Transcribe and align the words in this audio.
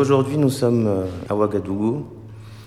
aujourd'hui, 0.00 0.38
nous 0.38 0.50
sommes 0.50 0.86
euh, 0.86 1.04
à 1.28 1.34
Ouagadougou 1.36 2.06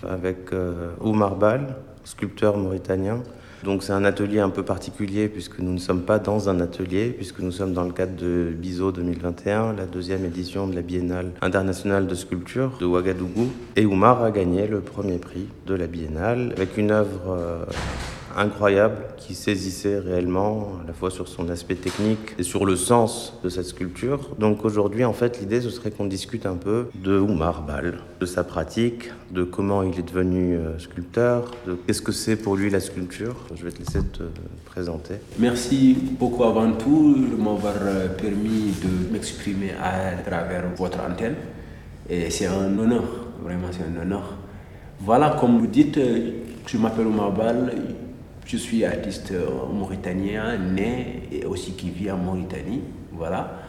avec 0.07 0.53
euh, 0.53 0.91
Oumar 1.01 1.35
Bal, 1.35 1.75
sculpteur 2.03 2.57
mauritanien. 2.57 3.23
Donc 3.63 3.81
c'est 3.81 3.93
un 3.93 4.03
atelier 4.05 4.39
un 4.39 4.49
peu 4.49 4.63
particulier 4.63 5.29
puisque 5.29 5.59
nous 5.59 5.73
ne 5.73 5.79
sommes 5.79 6.01
pas 6.01 6.19
dans 6.19 6.49
un 6.49 6.59
atelier, 6.59 7.09
puisque 7.09 7.39
nous 7.39 7.51
sommes 7.51 7.73
dans 7.73 7.85
le 7.85 7.91
cadre 7.91 8.15
de 8.15 8.53
BISO 8.55 8.91
2021, 8.91 9.73
la 9.73 9.85
deuxième 9.85 10.25
édition 10.25 10.67
de 10.67 10.75
la 10.75 10.81
Biennale 10.81 11.31
internationale 11.41 12.05
de 12.05 12.13
sculpture 12.13 12.73
de 12.79 12.85
Ouagadougou. 12.85 13.47
Et 13.77 13.85
Oumar 13.85 14.21
a 14.21 14.29
gagné 14.31 14.67
le 14.67 14.81
premier 14.81 15.17
prix 15.17 15.47
de 15.65 15.73
la 15.73 15.87
Biennale 15.87 16.53
avec 16.55 16.77
une 16.77 16.91
œuvre 16.91 17.21
euh, 17.29 17.65
incroyable 18.37 18.97
qui 19.17 19.35
saisissait 19.35 19.99
réellement 19.99 20.73
à 20.83 20.87
la 20.87 20.93
fois 20.93 21.11
sur 21.11 21.27
son 21.27 21.49
aspect 21.49 21.75
technique 21.75 22.35
et 22.37 22.43
sur 22.43 22.65
le 22.65 22.75
sens 22.75 23.39
de 23.43 23.49
cette 23.49 23.65
sculpture. 23.65 24.35
Donc 24.39 24.65
aujourd'hui, 24.65 25.05
en 25.05 25.13
fait, 25.13 25.39
l'idée 25.39 25.61
ce 25.61 25.69
serait 25.69 25.91
qu'on 25.91 26.05
discute 26.05 26.45
un 26.45 26.55
peu 26.55 26.87
de 26.95 27.17
Oumar 27.17 27.63
Bal, 27.63 27.99
de 28.19 28.25
sa 28.25 28.43
pratique, 28.43 29.11
de 29.31 29.43
comment 29.43 29.83
il 29.83 29.97
est 29.97 30.07
devenu 30.07 30.55
euh, 30.55 30.77
sculpteur, 30.79 31.51
de 31.67 31.73
qu'est-ce 31.73 32.01
que 32.01 32.11
c'est 32.11 32.35
pour 32.35 32.55
lui 32.55 32.69
la 32.69 32.79
sculpture. 32.79 33.35
Je 33.55 33.63
vais 33.63 33.71
te 33.71 33.79
laisser 33.79 33.99
te 34.03 34.23
présenter. 34.65 35.15
Merci 35.39 35.97
beaucoup 36.19 36.43
avant 36.43 36.71
tout 36.73 37.15
de 37.15 37.35
m'avoir 37.35 37.75
euh, 37.81 38.07
permis 38.09 38.73
de 38.83 39.11
m'exprimer 39.11 39.71
à 39.81 40.17
travers 40.21 40.63
votre 40.75 40.99
antenne. 40.99 41.35
Et 42.09 42.29
c'est 42.29 42.47
un 42.47 42.77
honneur, 42.77 43.03
vraiment 43.43 43.67
c'est 43.71 43.83
un 43.83 44.01
honneur. 44.01 44.37
Voilà, 44.99 45.37
comme 45.39 45.59
vous 45.59 45.67
dites, 45.67 45.97
euh, 45.97 46.31
je 46.65 46.77
m'appelle 46.77 47.07
Oumar 47.07 47.31
Bal, 47.31 47.73
je 48.45 48.57
suis 48.57 48.83
artiste 48.85 49.31
euh, 49.31 49.47
mauritanien, 49.73 50.57
né 50.57 51.23
et 51.31 51.45
aussi 51.45 51.73
qui 51.73 51.89
vit 51.89 52.11
en 52.11 52.17
Mauritanie. 52.17 52.81
Voilà. 53.11 53.59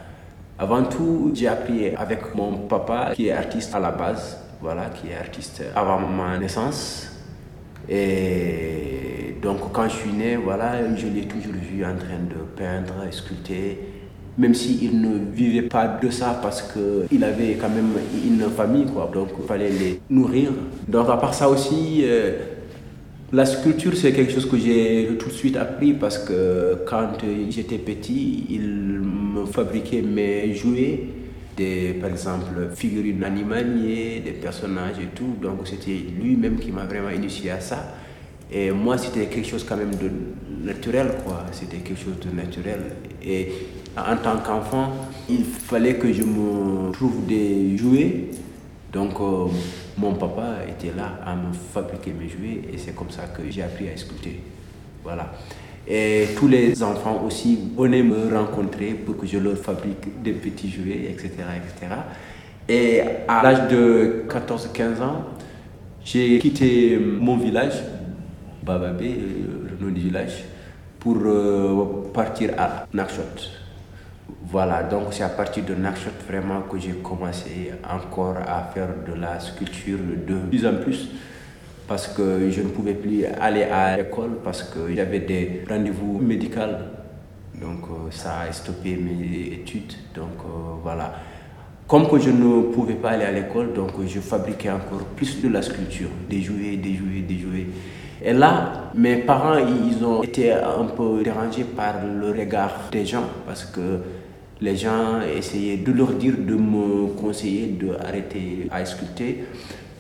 Avant 0.58 0.84
tout, 0.84 1.33
j'ai 1.34 1.48
appris 1.48 1.94
avec 1.97 2.34
mon 2.34 2.58
papa 2.69 3.12
qui 3.14 3.28
est 3.28 3.33
artiste 3.33 3.75
à 3.75 3.80
la 3.80 3.91
base, 3.91 4.39
voilà, 4.61 4.86
qui 4.86 5.11
est 5.11 5.17
artiste 5.17 5.62
avant 5.75 6.00
ma 6.00 6.39
naissance. 6.39 7.11
Et 7.89 9.36
donc 9.42 9.72
quand 9.72 9.89
je 9.89 9.97
suis 9.97 10.12
né, 10.12 10.36
voilà, 10.36 10.95
je 10.97 11.06
l'ai 11.06 11.27
toujours 11.27 11.55
vu 11.55 11.84
en 11.84 11.97
train 11.97 12.22
de 12.28 12.41
peindre, 12.56 12.95
sculpter, 13.11 13.78
même 14.39 14.55
s'il 14.55 15.00
ne 15.00 15.19
vivait 15.33 15.69
pas 15.69 15.86
de 15.86 16.11
ça 16.11 16.39
parce 16.42 16.62
qu'il 16.62 17.22
avait 17.25 17.55
quand 17.55 17.69
même 17.69 17.92
une 18.25 18.48
famille, 18.50 18.86
quoi. 18.86 19.11
Donc 19.12 19.28
il 19.39 19.47
fallait 19.47 19.70
les 19.70 20.00
nourrir. 20.08 20.50
Donc 20.89 21.08
à 21.08 21.17
part 21.17 21.34
ça 21.34 21.48
aussi, 21.48 22.02
euh, 22.05 22.33
la 23.33 23.47
sculpture, 23.47 23.97
c'est 23.97 24.12
quelque 24.12 24.33
chose 24.33 24.48
que 24.48 24.56
j'ai 24.58 25.08
tout 25.19 25.28
de 25.28 25.33
suite 25.33 25.56
appris 25.56 25.92
parce 25.92 26.19
que 26.19 26.78
quand 26.86 27.08
j'étais 27.50 27.78
petit, 27.78 28.47
il 28.50 28.61
me 28.61 29.44
fabriquait 29.47 30.03
mes 30.03 30.55
jouets, 30.55 31.06
par 32.00 32.11
exemple, 32.11 32.70
figurines 32.75 33.25
animaliers, 33.25 34.20
des 34.25 34.33
personnages 34.33 34.98
et 35.00 35.08
tout. 35.14 35.36
Donc 35.42 35.67
c'était 35.67 35.98
lui-même 36.20 36.58
qui 36.58 36.70
m'a 36.70 36.84
vraiment 36.84 37.11
initié 37.11 37.50
à 37.50 37.61
ça. 37.61 37.95
Et 38.52 38.70
moi, 38.70 38.98
c'était 38.98 39.27
quelque 39.27 39.48
chose 39.48 39.64
quand 39.64 39.77
même 39.77 39.95
de 39.95 40.11
naturel, 40.64 41.08
quoi. 41.25 41.45
C'était 41.50 41.78
quelque 41.78 41.98
chose 41.98 42.18
de 42.24 42.36
naturel. 42.36 42.80
Et 43.24 43.48
en 43.96 44.17
tant 44.17 44.36
qu'enfant, 44.45 44.92
il 45.29 45.45
fallait 45.45 45.95
que 45.95 46.13
je 46.13 46.23
me 46.23 46.92
trouve 46.92 47.27
des 47.27 47.77
jouets. 47.77 48.27
Donc, 48.94 49.20
euh, 49.20 49.46
mon 49.98 50.14
papa 50.14 50.58
était 50.68 50.96
là 50.96 51.18
à 51.27 51.34
me 51.34 51.52
fabriquer 51.52 52.12
mes 52.12 52.28
jouets 52.28 52.62
et 52.72 52.78
c'est 52.78 52.94
comme 52.94 53.10
ça 53.10 53.24
que 53.24 53.42
j'ai 53.50 53.62
appris 53.64 53.88
à 53.88 53.96
sculpter. 53.96 54.40
Voilà. 55.02 55.32
Et 55.86 56.28
tous 56.36 56.46
les 56.46 56.80
enfants 56.80 57.24
aussi 57.27 57.58
venaient 57.77 58.04
me 58.04 58.33
rencontrer 58.34 58.92
pour 58.94 59.16
que 59.18 59.27
je 59.27 59.38
leur 59.38 59.58
fabrique 59.58 60.22
des 60.22 60.33
petits 60.33 60.70
jouets, 60.70 61.10
etc. 61.10 61.30
etc. 61.56 61.94
Et 62.68 63.00
à 63.27 63.42
l'âge 63.42 63.68
de 63.68 64.24
14-15 64.28 65.02
ans, 65.02 65.24
j'ai 66.04 66.38
quitté 66.38 66.96
mon 66.96 67.36
village, 67.36 67.74
Bababé, 68.62 69.08
le 69.08 69.84
nom 69.84 69.92
du 69.92 70.02
village, 70.02 70.44
pour 71.00 71.16
euh, 71.27 72.10
partir 72.14 72.52
à 72.56 72.86
Nakshot. 72.94 73.64
Voilà, 74.27 74.83
donc 74.83 75.08
c'est 75.11 75.23
à 75.23 75.29
partir 75.29 75.64
de 75.64 75.74
Nakshot 75.74 76.11
vraiment 76.27 76.62
que 76.62 76.79
j'ai 76.79 76.92
commencé 76.92 77.73
encore 77.89 78.36
à 78.46 78.70
faire 78.73 78.89
de 79.07 79.20
la 79.20 79.39
sculpture 79.40 79.98
de 80.27 80.36
plus 80.48 80.67
en 80.67 80.74
plus 80.77 81.08
parce 81.86 82.08
que 82.08 82.51
je 82.51 82.63
ne 82.63 82.68
pouvais 82.68 82.95
plus 82.95 83.24
aller 83.27 83.64
à 83.64 83.96
l'école 83.96 84.39
parce 84.42 84.63
que 84.63 84.95
j'avais 84.95 85.20
des 85.20 85.64
rendez-vous 85.68 86.18
médicaux. 86.20 86.61
Donc 87.61 87.84
euh, 87.90 88.11
ça 88.11 88.40
a 88.48 88.52
stoppé 88.52 88.96
mes 88.96 89.55
études. 89.55 89.92
Donc 90.14 90.39
euh, 90.45 90.77
voilà. 90.83 91.13
Comme 91.86 92.08
que 92.08 92.18
je 92.18 92.30
ne 92.30 92.63
pouvais 92.73 92.95
pas 92.95 93.11
aller 93.11 93.24
à 93.24 93.33
l'école, 93.33 93.74
donc 93.74 93.90
je 94.07 94.20
fabriquais 94.20 94.70
encore 94.70 95.05
plus 95.17 95.42
de 95.42 95.48
la 95.48 95.61
sculpture, 95.61 96.08
des 96.30 96.40
jouets, 96.40 96.77
des 96.77 96.95
jouets, 96.95 97.20
des 97.20 97.39
jouets. 97.39 97.67
Et 98.23 98.33
là, 98.33 98.90
mes 98.95 99.17
parents, 99.17 99.58
ils 99.58 100.02
ont 100.02 100.23
été 100.23 100.51
un 100.51 100.84
peu 100.96 101.23
dérangés 101.23 101.64
par 101.64 101.96
le 102.02 102.29
regard 102.30 102.89
des 102.90 103.05
gens 103.05 103.24
parce 103.46 103.64
que 103.67 104.01
les 104.64 104.77
gens 104.77 105.20
essayaient 105.20 105.77
de 105.77 105.92
leur 105.92 106.13
dire 106.14 106.36
de 106.39 106.55
me 106.55 107.08
conseiller 107.08 107.67
d'arrêter 107.80 108.67
à 108.70 108.83
sculpter 108.86 109.45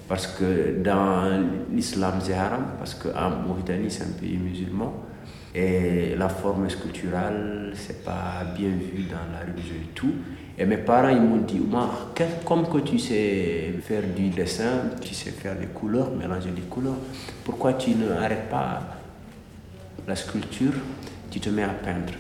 parce 0.08 0.26
que 0.26 0.82
dans 0.82 1.44
l'islam 1.70 2.14
c'est 2.22 2.32
haram, 2.32 2.64
parce 2.78 2.94
qu'en 2.94 3.30
Mauritanie 3.46 3.90
c'est 3.90 4.04
un 4.04 4.14
pays 4.18 4.38
musulman 4.38 4.92
et 5.54 6.14
la 6.16 6.30
forme 6.30 6.68
sculpturale 6.70 7.72
c'est 7.74 8.02
pas 8.04 8.42
bien 8.56 8.70
vu 8.70 9.04
dans 9.04 9.26
la 9.34 9.40
religion 9.40 9.76
et 9.82 9.94
tout. 9.94 10.14
Et 10.56 10.64
mes 10.64 10.78
parents 10.78 11.08
ils 11.08 11.20
m'ont 11.20 11.44
dit 11.44 11.60
Omar, 11.60 12.12
comme 12.46 12.66
que 12.66 12.78
tu 12.78 12.98
sais 12.98 13.74
faire 13.82 14.04
du 14.16 14.30
dessin, 14.30 14.90
tu 15.00 15.12
sais 15.12 15.30
faire 15.30 15.56
des 15.58 15.66
couleurs, 15.66 16.10
mélanger 16.10 16.50
des 16.50 16.62
couleurs, 16.62 16.98
pourquoi 17.44 17.74
tu 17.74 17.90
n'arrêtes 17.96 18.48
pas 18.48 18.80
la 20.08 20.16
sculpture, 20.16 20.74
tu 21.30 21.38
te 21.38 21.50
mets 21.50 21.64
à 21.64 21.68
peindre? 21.68 22.14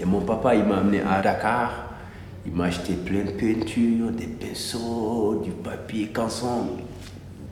Et 0.00 0.04
mon 0.04 0.20
papa, 0.20 0.54
il 0.54 0.64
m'a 0.64 0.78
amené 0.78 1.00
à 1.02 1.20
Dakar. 1.20 1.70
Il 2.46 2.52
m'a 2.52 2.64
acheté 2.64 2.94
plein 2.94 3.24
de 3.24 3.32
peintures, 3.32 4.10
des 4.12 4.26
pinceaux, 4.26 5.42
du 5.44 5.50
papier, 5.50 6.06
canson, 6.08 6.68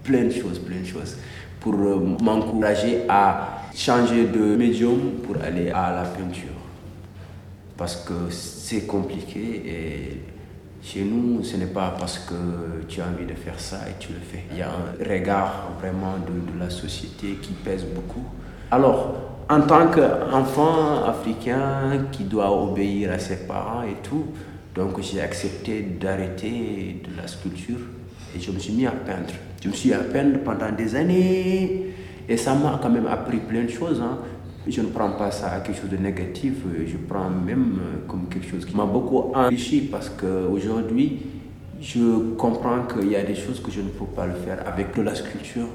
plein 0.02 0.24
de 0.24 0.30
choses, 0.30 0.58
plein 0.60 0.80
de 0.80 0.86
choses, 0.86 1.18
pour 1.60 1.74
euh, 1.74 2.16
m'encourager 2.22 3.02
à 3.08 3.64
changer 3.74 4.24
de 4.26 4.56
médium 4.56 4.98
pour 5.22 5.36
aller 5.42 5.68
à 5.70 5.92
la 5.92 6.04
peinture. 6.04 6.48
Parce 7.76 7.96
que 7.96 8.30
c'est 8.30 8.86
compliqué 8.86 9.62
et 9.66 10.22
chez 10.82 11.04
nous, 11.04 11.44
ce 11.44 11.58
n'est 11.58 11.66
pas 11.66 11.94
parce 11.98 12.18
que 12.20 12.82
tu 12.88 13.02
as 13.02 13.04
envie 13.08 13.26
de 13.26 13.34
faire 13.34 13.60
ça 13.60 13.80
et 13.90 13.92
tu 14.00 14.14
le 14.14 14.20
fais. 14.20 14.44
Il 14.52 14.56
y 14.58 14.62
a 14.62 14.70
un 14.70 15.04
regard 15.06 15.72
vraiment 15.78 16.14
de, 16.16 16.52
de 16.54 16.58
la 16.58 16.70
société 16.70 17.34
qui 17.42 17.52
pèse 17.52 17.84
beaucoup. 17.84 18.24
Alors, 18.70 19.27
en 19.50 19.62
tant 19.62 19.88
qu'enfant 19.90 21.04
africain 21.04 22.06
qui 22.12 22.24
doit 22.24 22.50
obéir 22.50 23.12
à 23.12 23.18
ses 23.18 23.46
parents 23.46 23.82
et 23.82 23.96
tout, 24.02 24.26
donc 24.74 25.00
j'ai 25.00 25.20
accepté 25.20 25.80
d'arrêter 25.80 27.02
de 27.02 27.16
la 27.16 27.26
sculpture 27.26 27.78
et 28.36 28.40
je 28.40 28.50
me 28.50 28.58
suis 28.58 28.74
mis 28.74 28.86
à 28.86 28.90
peindre. 28.90 29.32
Je 29.62 29.68
me 29.68 29.72
suis 29.72 29.88
mis 29.88 29.94
à 29.94 30.00
peindre 30.00 30.38
pendant 30.44 30.70
des 30.70 30.94
années 30.94 31.86
et 32.28 32.36
ça 32.36 32.54
m'a 32.54 32.78
quand 32.82 32.90
même 32.90 33.06
appris 33.06 33.38
plein 33.38 33.64
de 33.64 33.70
choses. 33.70 34.02
Hein. 34.02 34.18
Je 34.66 34.82
ne 34.82 34.88
prends 34.88 35.12
pas 35.12 35.30
ça 35.30 35.52
à 35.52 35.60
quelque 35.60 35.80
chose 35.80 35.90
de 35.90 35.96
négatif, 35.96 36.56
je 36.86 36.96
prends 36.98 37.30
même 37.30 37.78
comme 38.06 38.28
quelque 38.28 38.50
chose 38.50 38.66
qui 38.66 38.76
m'a 38.76 38.84
beaucoup 38.84 39.32
enrichi 39.34 39.80
parce 39.80 40.10
qu'aujourd'hui, 40.10 41.22
je 41.80 42.34
comprends 42.36 42.82
qu'il 42.82 43.10
y 43.10 43.16
a 43.16 43.22
des 43.22 43.34
choses 43.34 43.62
que 43.62 43.70
je 43.70 43.80
ne 43.80 43.88
peux 43.88 44.04
pas 44.04 44.26
le 44.26 44.34
faire 44.34 44.62
avec 44.66 44.94
la 44.98 45.14
sculpture 45.14 45.68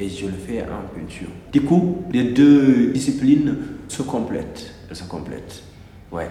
et 0.00 0.08
je 0.08 0.26
le 0.26 0.32
fais 0.32 0.62
en 0.62 0.98
peinture. 0.98 1.28
Du 1.52 1.60
coup, 1.60 2.04
les 2.10 2.24
deux 2.32 2.90
disciplines 2.92 3.56
se 3.88 4.02
complètent. 4.02 4.74
Elles 4.88 4.96
se 4.96 5.04
complètent. 5.04 5.62
Ouais. 6.10 6.28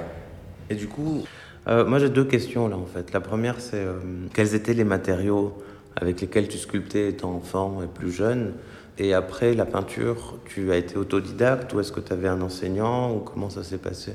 Et 0.69 0.75
du 0.75 0.87
coup, 0.87 1.23
euh, 1.67 1.85
moi 1.85 1.99
j'ai 1.99 2.09
deux 2.09 2.25
questions 2.25 2.67
là 2.67 2.77
en 2.77 2.85
fait. 2.85 3.13
La 3.13 3.21
première 3.21 3.59
c'est 3.59 3.77
euh, 3.77 3.99
quels 4.33 4.55
étaient 4.55 4.73
les 4.73 4.83
matériaux 4.83 5.57
avec 5.95 6.19
lesquels 6.21 6.47
tu 6.47 6.57
sculptais 6.57 7.09
étant 7.09 7.33
enfant 7.33 7.81
et 7.83 7.87
plus 7.87 8.11
jeune? 8.11 8.53
Et 8.97 9.13
après 9.13 9.53
la 9.53 9.65
peinture, 9.65 10.37
tu 10.45 10.71
as 10.71 10.77
été 10.77 10.97
autodidacte 10.97 11.73
ou 11.73 11.79
est-ce 11.79 11.91
que 11.91 12.01
tu 12.01 12.11
avais 12.11 12.27
un 12.27 12.41
enseignant 12.41 13.15
ou 13.15 13.19
comment 13.19 13.49
ça 13.49 13.63
s'est 13.63 13.77
passé? 13.77 14.13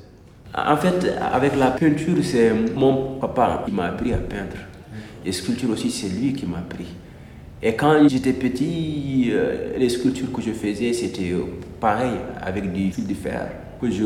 En 0.55 0.77
fait, 0.77 1.11
avec 1.33 1.57
la 1.57 1.71
peinture, 1.71 2.17
c'est 2.23 2.53
mon 2.75 3.19
papa 3.19 3.63
qui 3.65 3.73
m'a 3.73 3.87
appris 3.87 4.13
à 4.13 4.19
peindre. 4.19 4.57
Et 5.25 5.33
sculpture 5.33 5.71
aussi, 5.71 5.91
c'est 5.91 6.09
lui 6.09 6.35
qui 6.35 6.47
m'a 6.47 6.59
appris. 6.59 6.87
Et 7.67 7.75
quand 7.75 8.07
j'étais 8.09 8.35
petit, 8.35 9.31
euh, 9.33 9.79
les 9.79 9.89
sculptures 9.89 10.31
que 10.31 10.43
je 10.43 10.51
faisais, 10.53 10.93
c'était 10.93 11.33
pareil, 11.81 12.13
avec 12.43 12.71
du 12.71 12.93
fil 12.93 13.07
de 13.07 13.15
fer 13.15 13.51
que 13.81 13.91
je 13.91 14.05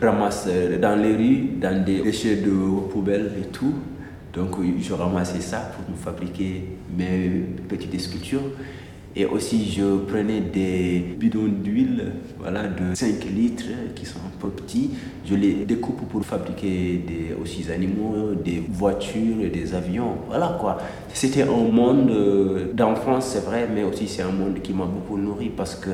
ramasse 0.00 0.48
dans 0.80 0.94
les 0.94 1.16
rues, 1.16 1.48
dans 1.60 1.84
des 1.84 2.02
déchets 2.02 2.36
de 2.36 2.50
poubelles 2.88 3.32
et 3.38 3.46
tout. 3.48 3.74
Donc 4.32 4.56
je 4.80 4.92
ramassais 4.92 5.40
ça 5.40 5.72
pour 5.74 5.90
me 5.90 6.00
fabriquer 6.00 6.62
mes 6.96 7.46
petites 7.68 8.00
sculptures. 8.00 8.52
Et 9.16 9.26
aussi, 9.26 9.68
je 9.72 9.96
prenais 10.06 10.40
des 10.40 11.00
bidons 11.18 11.48
d'huile 11.48 12.12
voilà, 12.38 12.68
de 12.68 12.94
5 12.94 13.24
litres 13.24 13.64
qui 13.96 14.06
sont 14.06 14.20
un 14.20 14.38
peu 14.38 14.48
petits. 14.50 14.90
Je 15.26 15.34
les 15.34 15.64
découpe 15.64 16.08
pour 16.08 16.24
fabriquer 16.24 17.02
des 17.04 17.34
aussi 17.40 17.64
des 17.64 17.72
animaux, 17.72 18.34
des 18.34 18.62
voitures, 18.68 19.50
des 19.52 19.74
avions. 19.74 20.16
Voilà 20.28 20.56
quoi. 20.60 20.78
C'était 21.12 21.42
un 21.42 21.46
monde 21.46 22.08
euh, 22.10 22.72
d'enfance, 22.72 23.26
c'est 23.26 23.44
vrai, 23.44 23.68
mais 23.72 23.82
aussi 23.82 24.06
c'est 24.06 24.22
un 24.22 24.30
monde 24.30 24.62
qui 24.62 24.72
m'a 24.72 24.84
beaucoup 24.84 25.18
nourri 25.18 25.50
parce 25.56 25.74
que 25.74 25.90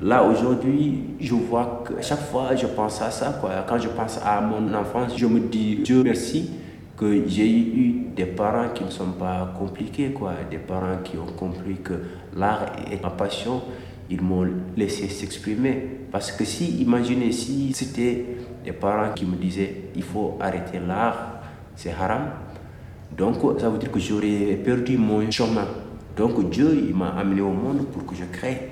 là 0.00 0.22
aujourd'hui, 0.22 1.00
je 1.18 1.34
vois 1.34 1.82
que 1.84 1.94
chaque 2.02 2.22
fois 2.22 2.54
je 2.54 2.66
pense 2.66 3.02
à 3.02 3.10
ça. 3.10 3.36
Quoi. 3.40 3.50
Quand 3.68 3.78
je 3.78 3.88
pense 3.88 4.20
à 4.24 4.40
mon 4.40 4.72
enfance, 4.74 5.14
je 5.16 5.26
me 5.26 5.40
dis 5.40 5.80
Dieu 5.82 6.04
merci 6.04 6.50
que 6.96 7.26
j'ai 7.26 7.50
eu 7.50 8.06
des 8.14 8.26
parents 8.26 8.68
qui 8.74 8.84
ne 8.84 8.90
sont 8.90 9.12
pas 9.12 9.52
compliqués, 9.58 10.10
quoi, 10.10 10.34
des 10.48 10.58
parents 10.58 10.98
qui 11.02 11.16
ont 11.16 11.32
compris 11.36 11.76
que 11.76 11.94
l'art 12.36 12.66
est 12.90 13.02
ma 13.02 13.10
passion, 13.10 13.62
ils 14.08 14.20
m'ont 14.20 14.46
laissé 14.76 15.08
s'exprimer. 15.08 15.88
Parce 16.12 16.30
que 16.30 16.44
si, 16.44 16.80
imaginez 16.80 17.32
si 17.32 17.72
c'était 17.72 18.24
des 18.64 18.72
parents 18.72 19.12
qui 19.14 19.26
me 19.26 19.36
disaient 19.36 19.90
il 19.96 20.02
faut 20.02 20.38
arrêter 20.40 20.78
l'art, 20.78 21.40
c'est 21.74 21.90
haram, 21.90 22.30
donc 23.16 23.36
ça 23.60 23.68
veut 23.68 23.78
dire 23.78 23.90
que 23.90 23.98
j'aurais 23.98 24.58
perdu 24.64 24.96
mon 24.96 25.28
chemin. 25.30 25.66
Donc 26.16 26.48
Dieu, 26.50 26.86
il 26.88 26.94
m'a 26.94 27.10
amené 27.10 27.40
au 27.40 27.50
monde 27.50 27.86
pour 27.86 28.06
que 28.06 28.14
je 28.14 28.24
crée. 28.24 28.70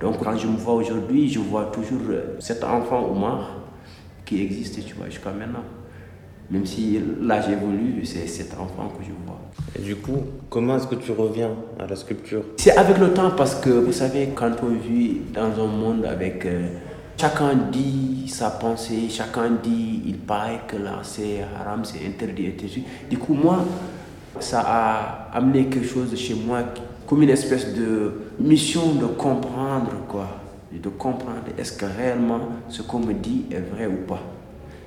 Donc 0.00 0.22
quand 0.22 0.36
je 0.36 0.46
me 0.46 0.56
vois 0.56 0.74
aujourd'hui, 0.74 1.28
je 1.28 1.40
vois 1.40 1.66
toujours 1.66 2.00
cet 2.38 2.62
enfant 2.62 3.08
Omar 3.10 3.50
qui 4.24 4.42
existe, 4.42 4.84
tu 4.84 4.94
vois, 4.94 5.06
jusqu'à 5.06 5.32
maintenant. 5.32 5.64
Même 6.52 6.66
si 6.66 7.00
l'âge 7.22 7.48
évolue, 7.48 8.04
c'est 8.04 8.26
cet 8.26 8.52
enfant 8.52 8.92
que 8.98 9.02
je 9.02 9.10
vois. 9.26 9.40
Et 9.74 9.82
du 9.82 9.96
coup, 9.96 10.18
comment 10.50 10.76
est-ce 10.76 10.86
que 10.86 10.96
tu 10.96 11.10
reviens 11.12 11.50
à 11.80 11.86
la 11.86 11.96
sculpture? 11.96 12.42
C'est 12.58 12.76
avec 12.76 12.98
le 12.98 13.14
temps 13.14 13.30
parce 13.30 13.54
que 13.54 13.70
vous 13.70 13.92
savez, 13.92 14.28
quand 14.34 14.52
on 14.62 14.74
vit 14.74 15.22
dans 15.32 15.64
un 15.64 15.66
monde 15.66 16.04
avec. 16.04 16.44
Euh, 16.44 16.68
chacun 17.18 17.54
dit 17.70 18.26
sa 18.28 18.50
pensée, 18.50 19.08
chacun 19.08 19.50
dit, 19.62 20.02
il 20.06 20.18
paraît 20.18 20.60
que 20.66 20.76
là 20.76 20.98
c'est 21.02 21.40
haram, 21.56 21.84
c'est 21.84 22.04
interdit, 22.06 22.46
etc. 22.46 22.82
Du 23.08 23.16
coup, 23.16 23.34
moi, 23.34 23.64
ça 24.40 24.60
a 24.60 25.28
amené 25.32 25.66
quelque 25.66 25.86
chose 25.86 26.14
chez 26.16 26.34
moi 26.34 26.64
comme 27.06 27.22
une 27.22 27.30
espèce 27.30 27.74
de 27.74 28.12
mission 28.38 28.94
de 28.94 29.06
comprendre 29.06 29.92
quoi. 30.08 30.26
De 30.72 30.88
comprendre 30.88 31.44
est-ce 31.58 31.72
que 31.72 31.84
réellement 31.84 32.40
ce 32.68 32.82
qu'on 32.82 32.98
me 32.98 33.12
dit 33.12 33.44
est 33.50 33.60
vrai 33.74 33.86
ou 33.86 34.06
pas. 34.06 34.20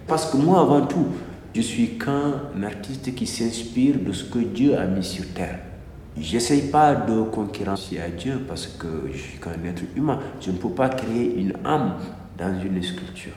Parce 0.08 0.26
que 0.32 0.38
moi, 0.38 0.60
avant 0.62 0.86
tout, 0.86 1.06
je 1.56 1.62
suis 1.62 1.98
qu'un 1.98 2.64
artiste 2.64 3.16
qui 3.16 3.26
s'inspire 3.26 3.96
de 3.98 4.12
ce 4.12 4.26
que 4.26 4.40
Dieu 4.40 4.78
a 4.78 4.86
mis 4.88 5.06
sur 5.06 5.26
terre. 5.34 5.60
J'essaye 6.18 6.64
pas 6.64 6.94
de 6.94 7.22
concurrencer 7.22 7.98
à 7.98 8.10
Dieu 8.10 8.42
parce 8.46 8.68
que 8.68 8.88
je 9.14 9.18
suis 9.18 9.40
qu'un 9.40 9.64
être 9.64 9.84
humain. 9.96 10.20
Je 10.42 10.52
ne 10.52 10.58
peux 10.58 10.70
pas 10.70 10.90
créer 10.90 11.40
une 11.40 11.54
âme 11.64 11.96
dans 12.38 12.62
une 12.62 12.84
sculpture. 12.84 13.32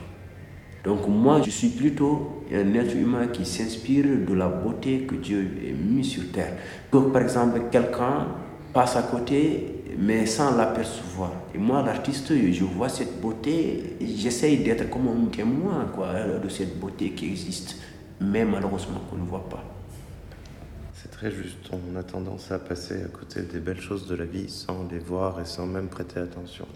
Donc 0.83 1.07
moi, 1.07 1.41
je 1.45 1.51
suis 1.51 1.69
plutôt 1.69 2.45
un 2.53 2.75
être 2.75 2.97
humain 2.97 3.29
qui 3.29 3.45
s'inspire 3.45 4.07
de 4.29 4.35
la 4.35 4.49
beauté 4.49 5.03
que 5.03 5.15
Dieu 5.15 5.47
a 5.69 5.95
mis 5.95 6.05
sur 6.05 6.33
terre. 6.33 6.55
Donc 6.91 7.13
par 7.13 7.23
exemple, 7.23 7.61
quelqu'un 7.71 8.27
passe 8.73 8.97
à 8.97 9.03
côté, 9.03 9.83
mais 9.97 10.27
sans 10.27 10.57
l'apercevoir. 10.57 11.33
Et 11.55 11.59
moi, 11.59 11.83
l'artiste, 11.83 12.33
je 12.33 12.65
vois 12.65 12.89
cette 12.89 13.21
beauté, 13.21 13.97
j'essaye 14.01 14.59
d'être 14.59 14.91
comme 14.91 15.07
un 15.07 15.27
témoin 15.27 15.87
quoi, 15.95 16.09
de 16.43 16.49
cette 16.49 16.81
beauté 16.81 17.11
qui 17.11 17.27
existe 17.27 17.77
mais 18.21 18.45
malheureusement 18.45 19.01
qu'on 19.11 19.17
ne 19.17 19.27
voit 19.27 19.49
pas. 19.49 19.65
C'est 20.95 21.11
très 21.11 21.31
juste, 21.31 21.71
on 21.73 21.97
a 21.97 22.03
tendance 22.03 22.51
à 22.51 22.59
passer 22.59 23.03
à 23.05 23.09
côté 23.09 23.43
des 23.43 23.61
belles 23.61 23.81
choses 23.81 24.07
de 24.09 24.17
la 24.17 24.25
vie 24.25 24.49
sans 24.49 24.87
les 24.91 24.99
voir 24.99 25.41
et 25.41 25.45
sans 25.45 25.67
même 25.67 25.89
prêter 25.89 26.21
attention. 26.21 26.67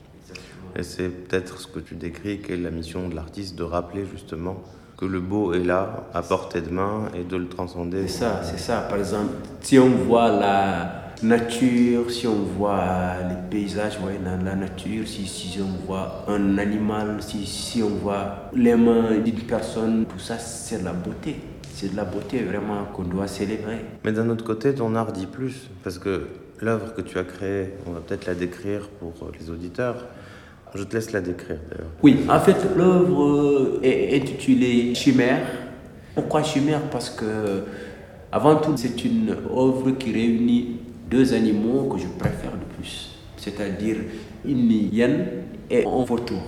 Et 0.76 0.82
c'est 0.82 1.08
peut-être 1.08 1.60
ce 1.60 1.66
que 1.66 1.80
tu 1.80 1.96
décris, 1.96 2.40
qui 2.40 2.52
est 2.52 2.56
la 2.56 2.70
mission 2.70 3.08
de 3.08 3.14
l'artiste, 3.14 3.56
de 3.56 3.64
rappeler 3.64 4.06
justement 4.06 4.62
que 4.96 5.04
le 5.04 5.20
beau 5.20 5.52
est 5.52 5.64
là, 5.64 6.06
à 6.14 6.22
portée 6.22 6.60
de 6.60 6.70
main, 6.70 7.08
et 7.14 7.24
de 7.24 7.36
le 7.36 7.48
transcender. 7.48 8.06
C'est 8.06 8.20
ça, 8.20 8.40
c'est 8.44 8.58
ça. 8.58 8.82
Par 8.82 8.98
exemple, 8.98 9.34
si 9.60 9.78
on 9.78 9.88
voit 9.88 10.30
la 10.30 11.01
nature, 11.22 12.10
si 12.10 12.26
on 12.26 12.42
voit 12.56 13.14
les 13.28 13.48
paysages 13.50 13.98
ouais, 14.00 14.18
dans 14.24 14.44
la 14.44 14.54
nature, 14.54 15.06
si, 15.06 15.26
si 15.26 15.60
on 15.60 15.86
voit 15.86 16.24
un 16.28 16.58
animal, 16.58 17.18
si, 17.20 17.46
si 17.46 17.82
on 17.82 17.88
voit 17.88 18.50
les 18.54 18.74
mains 18.74 19.18
d'une 19.18 19.40
personne, 19.40 20.06
tout 20.06 20.18
ça, 20.18 20.38
c'est 20.38 20.80
de 20.80 20.84
la 20.84 20.92
beauté. 20.92 21.36
C'est 21.74 21.92
de 21.92 21.96
la 21.96 22.04
beauté 22.04 22.42
vraiment 22.42 22.84
qu'on 22.92 23.04
doit 23.04 23.26
célébrer. 23.26 23.78
Mais 24.04 24.12
d'un 24.12 24.28
autre 24.28 24.44
côté, 24.44 24.74
ton 24.74 24.94
art 24.94 25.12
dit 25.12 25.26
plus, 25.26 25.70
parce 25.82 25.98
que 25.98 26.28
l'œuvre 26.60 26.94
que 26.94 27.00
tu 27.00 27.18
as 27.18 27.24
créée, 27.24 27.74
on 27.86 27.92
va 27.92 28.00
peut-être 28.00 28.26
la 28.26 28.34
décrire 28.34 28.88
pour 29.00 29.12
les 29.38 29.50
auditeurs. 29.50 30.06
Je 30.74 30.84
te 30.84 30.94
laisse 30.94 31.12
la 31.12 31.20
décrire 31.20 31.58
d'ailleurs. 31.70 31.90
Oui, 32.02 32.20
en 32.28 32.40
fait, 32.40 32.56
l'œuvre 32.76 33.80
est 33.82 34.16
intitulée 34.16 34.94
Chimère. 34.94 35.46
Pourquoi 36.14 36.42
Chimère? 36.42 36.80
Parce 36.90 37.10
que, 37.10 37.64
avant 38.30 38.56
tout, 38.56 38.72
c'est 38.76 39.04
une 39.04 39.30
œuvre 39.30 39.90
qui 39.92 40.12
réunit 40.12 40.80
deux 41.12 41.34
animaux 41.34 41.84
que 41.92 42.00
je 42.00 42.06
préfère 42.06 42.52
le 42.52 42.66
plus, 42.74 43.10
c'est-à-dire 43.36 43.96
une 44.46 44.70
hyène 44.70 45.26
et 45.70 45.84
un 45.84 46.04
vautour. 46.04 46.42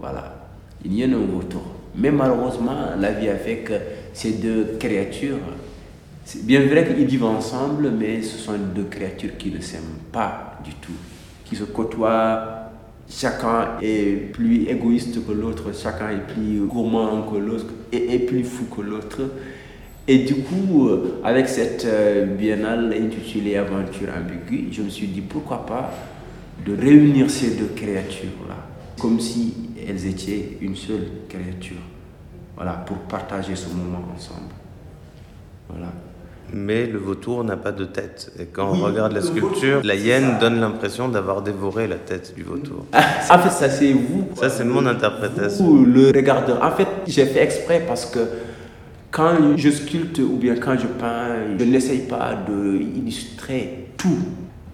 Voilà, 0.00 0.48
une 0.84 0.94
hyène 0.94 1.12
et 1.12 1.14
un 1.14 1.36
vautour. 1.36 1.62
Mais 1.94 2.10
malheureusement, 2.10 2.76
la 2.98 3.12
vie 3.12 3.28
a 3.28 3.36
fait 3.36 3.58
que 3.58 3.74
ces 4.12 4.32
deux 4.32 4.76
créatures, 4.80 5.38
c'est 6.24 6.44
bien 6.44 6.60
vrai 6.66 6.86
qu'ils 6.86 7.06
vivent 7.06 7.24
ensemble, 7.24 7.90
mais 7.96 8.20
ce 8.20 8.36
sont 8.36 8.58
deux 8.74 8.84
créatures 8.84 9.36
qui 9.38 9.52
ne 9.52 9.60
s'aiment 9.60 10.02
pas 10.12 10.58
du 10.64 10.74
tout, 10.74 10.98
qui 11.44 11.54
se 11.54 11.64
côtoient. 11.64 12.54
Chacun 13.08 13.78
est 13.80 14.32
plus 14.32 14.68
égoïste 14.68 15.24
que 15.26 15.32
l'autre, 15.32 15.72
chacun 15.72 16.10
est 16.10 16.26
plus 16.34 16.66
gourmand 16.66 17.22
que 17.22 17.38
l'autre 17.38 17.72
et 17.90 18.14
est 18.14 18.18
plus 18.18 18.44
fou 18.44 18.64
que 18.64 18.82
l'autre. 18.82 19.20
Et 20.10 20.20
du 20.20 20.36
coup, 20.36 20.88
euh, 20.88 21.20
avec 21.22 21.48
cette 21.48 21.84
euh, 21.84 22.24
biennale 22.24 22.94
intitulée 22.98 23.56
Aventure 23.56 24.08
ambiguë, 24.18 24.68
je 24.72 24.80
me 24.80 24.88
suis 24.88 25.06
dit 25.06 25.20
pourquoi 25.20 25.66
pas 25.66 25.92
de 26.64 26.74
réunir 26.74 27.30
ces 27.30 27.50
deux 27.56 27.70
créatures-là, 27.76 28.56
comme 28.98 29.20
si 29.20 29.54
elles 29.86 30.06
étaient 30.06 30.56
une 30.62 30.74
seule 30.74 31.06
créature. 31.28 31.76
Voilà, 32.56 32.72
pour 32.72 32.96
partager 32.96 33.54
ce 33.54 33.68
moment 33.68 34.02
ensemble. 34.16 34.54
Voilà. 35.68 35.92
Mais 36.54 36.86
le 36.86 36.98
vautour 36.98 37.44
n'a 37.44 37.58
pas 37.58 37.72
de 37.72 37.84
tête. 37.84 38.32
Et 38.40 38.46
quand 38.46 38.70
on 38.72 38.82
regarde 38.82 39.12
la 39.12 39.20
sculpture, 39.20 39.82
la 39.84 39.94
hyène 39.94 40.38
donne 40.40 40.58
l'impression 40.58 41.10
d'avoir 41.10 41.42
dévoré 41.42 41.86
la 41.86 41.96
tête 41.96 42.32
du 42.34 42.42
vautour. 42.42 42.86
en 42.94 43.38
fait, 43.38 43.50
ça 43.50 43.68
c'est 43.68 43.92
vous. 43.92 44.26
Ça 44.40 44.48
c'est 44.48 44.64
mon 44.64 44.86
interprétation. 44.86 45.66
Vous, 45.66 45.84
le 45.84 46.06
regardeur. 46.06 46.62
En 46.64 46.70
fait, 46.70 46.88
j'ai 47.06 47.26
fait 47.26 47.42
exprès 47.42 47.84
parce 47.86 48.06
que 48.06 48.20
quand 49.10 49.56
je 49.56 49.70
sculpte 49.70 50.18
ou 50.18 50.36
bien 50.36 50.56
quand 50.56 50.76
je 50.78 50.86
peins, 50.86 51.56
je 51.58 51.64
n'essaye 51.64 52.00
pas 52.00 52.34
d'illustrer 52.46 53.90
tout. 53.96 54.18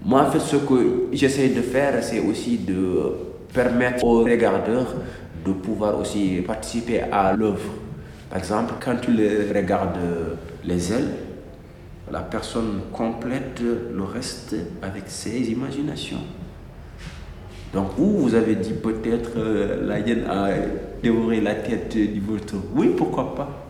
Moi, 0.05 0.23
en 0.23 0.31
fait, 0.31 0.41
ce 0.41 0.57
que 0.57 1.09
j'essaie 1.13 1.49
de 1.49 1.63
faire, 1.63 2.03
c'est 2.03 2.21
aussi 2.21 2.59
de 2.59 3.13
permettre 3.53 4.05
aux 4.05 4.23
regardeurs 4.25 4.95
de 5.47 5.53
pouvoir 5.53 5.99
aussi 5.99 6.43
participer 6.47 7.03
à 7.13 7.33
l'œuvre. 7.35 7.73
Par 8.29 8.39
exemple, 8.39 8.75
quand 8.85 8.97
tu 9.01 9.11
regardes 9.55 9.99
les 10.65 10.93
ailes, 10.93 11.11
la 12.11 12.21
personne 12.21 12.81
complète 12.93 13.61
le 13.61 14.03
reste 14.03 14.57
avec 14.83 15.05
ses 15.07 15.51
imaginations. 15.51 16.21
Donc 17.73 17.89
vous, 17.97 18.19
vous 18.19 18.35
avez 18.35 18.57
dit 18.57 18.73
peut-être 18.73 19.33
euh, 19.37 19.87
la 19.87 19.99
hyène 19.99 20.25
a 20.29 20.49
dévoré 21.03 21.41
la 21.41 21.57
tête 21.57 21.97
du 21.97 22.21
vautour. 22.21 22.61
Oui, 22.75 22.93
pourquoi 22.97 23.35
pas 23.35 23.64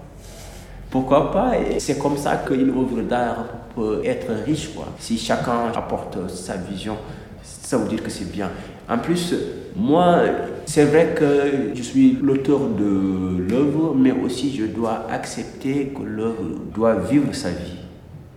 pourquoi 0.94 1.32
pas? 1.32 1.54
C'est 1.80 1.98
comme 1.98 2.16
ça 2.16 2.36
qu'une 2.36 2.70
œuvre 2.70 3.02
d'art 3.02 3.46
peut 3.74 4.00
être 4.04 4.30
riche. 4.46 4.72
Quoi. 4.72 4.84
Si 5.00 5.18
chacun 5.18 5.72
apporte 5.74 6.30
sa 6.30 6.56
vision, 6.56 6.96
ça 7.42 7.78
veut 7.78 7.88
dire 7.88 8.00
que 8.00 8.10
c'est 8.10 8.30
bien. 8.30 8.48
En 8.88 8.98
plus, 8.98 9.34
moi, 9.74 10.20
c'est 10.66 10.84
vrai 10.84 11.16
que 11.18 11.74
je 11.74 11.82
suis 11.82 12.12
l'auteur 12.22 12.60
de 12.60 13.38
l'œuvre, 13.50 13.92
mais 13.96 14.12
aussi 14.12 14.54
je 14.54 14.66
dois 14.66 15.06
accepter 15.10 15.88
que 15.88 16.04
l'œuvre 16.04 16.60
doit 16.72 16.94
vivre 16.94 17.34
sa 17.34 17.50
vie, 17.50 17.80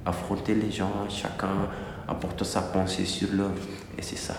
affronter 0.04 0.56
les 0.56 0.72
gens, 0.72 1.06
chacun 1.10 1.70
apporte 2.08 2.44
sa 2.44 2.62
pensée 2.62 3.06
sur 3.06 3.28
l'œuvre. 3.34 3.68
Et 4.00 4.02
c'est 4.02 4.18
ça, 4.18 4.34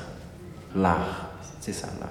l'art. 0.74 1.30
C'est 1.60 1.72
ça, 1.72 1.86
l'art. 2.00 2.08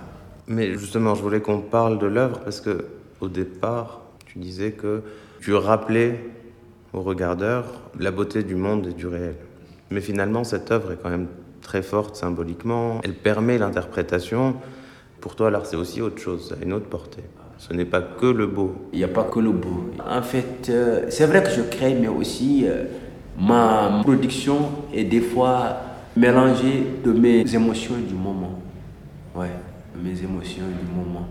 Mais 0.48 0.72
justement, 0.78 1.16
je 1.16 1.22
voulais 1.22 1.42
qu'on 1.42 1.60
parle 1.60 2.00
de 2.00 2.08
l'œuvre 2.08 2.40
parce 2.40 2.62
que 2.62 2.86
au 3.20 3.28
départ, 3.28 4.00
tu 4.26 4.40
disais 4.40 4.72
que 4.72 5.04
tu 5.42 5.54
rappelais 5.54 6.20
aux 6.94 7.02
regardeurs 7.02 7.66
la 8.00 8.12
beauté 8.12 8.44
du 8.44 8.56
monde 8.56 8.88
et 8.88 8.94
du 8.94 9.08
réel. 9.08 9.36
Mais 9.92 10.02
finalement, 10.02 10.44
cette 10.44 10.72
œuvre 10.72 10.92
est 10.92 10.98
quand 11.02 11.10
même 11.10 11.28
très 11.62 11.82
forte 11.82 12.16
symboliquement. 12.16 13.00
Elle 13.04 13.14
permet 13.14 13.58
l'interprétation. 13.58 14.56
Pour 15.22 15.36
toi, 15.36 15.50
l'art, 15.50 15.66
c'est 15.66 15.76
aussi 15.76 16.02
autre 16.02 16.20
chose, 16.20 16.56
a 16.60 16.64
une 16.64 16.74
autre 16.74 16.88
portée. 16.88 17.24
Ce 17.58 17.74
n'est 17.74 17.86
pas 17.86 18.02
que 18.02 18.28
le 18.28 18.48
beau. 18.48 18.76
Il 18.94 19.00
n'y 19.00 19.06
a 19.06 19.10
pas 19.10 19.24
que 19.24 19.40
le 19.40 19.52
beau. 19.52 19.92
En 20.08 20.22
fait, 20.22 20.70
euh, 20.70 21.06
c'est 21.10 21.26
vrai 21.26 21.42
que 21.42 21.50
je 21.50 21.62
crée, 21.62 21.96
mais 21.96 22.08
aussi 22.08 22.66
euh, 22.68 22.84
ma 23.40 24.02
production 24.04 24.70
est 24.94 25.06
des 25.06 25.22
fois 25.22 25.78
mélangée 26.16 26.84
de 27.04 27.12
mes 27.12 27.56
émotions 27.56 27.96
du 27.96 28.14
moment. 28.14 28.60
Ouais, 29.36 29.52
mes 30.04 30.22
émotions 30.22 30.66
du 30.68 30.96
moment. 30.96 31.28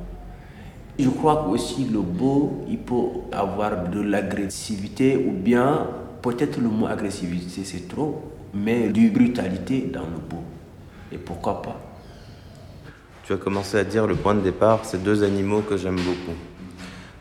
Je 0.98 1.10
crois 1.10 1.46
aussi 1.48 1.84
le 1.84 2.00
beau, 2.00 2.64
il 2.68 2.78
peut 2.78 2.94
avoir 3.30 3.88
de 3.90 4.00
l'agressivité 4.00 5.16
ou 5.16 5.32
bien 5.32 5.88
peut-être 6.22 6.58
le 6.58 6.68
mot 6.68 6.86
agressivité 6.86 7.64
c'est 7.64 7.86
trop, 7.86 8.22
mais 8.54 8.88
du 8.88 9.10
brutalité 9.10 9.82
dans 9.92 10.06
le 10.06 10.18
beau. 10.28 10.42
Et 11.12 11.18
pourquoi 11.18 11.60
pas? 11.60 11.78
Tu 13.24 13.32
as 13.34 13.36
commencé 13.36 13.76
à 13.76 13.84
dire 13.84 14.06
le 14.06 14.14
point 14.14 14.34
de 14.34 14.40
départ, 14.40 14.84
c'est 14.84 15.02
deux 15.02 15.22
animaux 15.22 15.60
que 15.60 15.76
j'aime 15.76 15.96
beaucoup. 15.96 16.36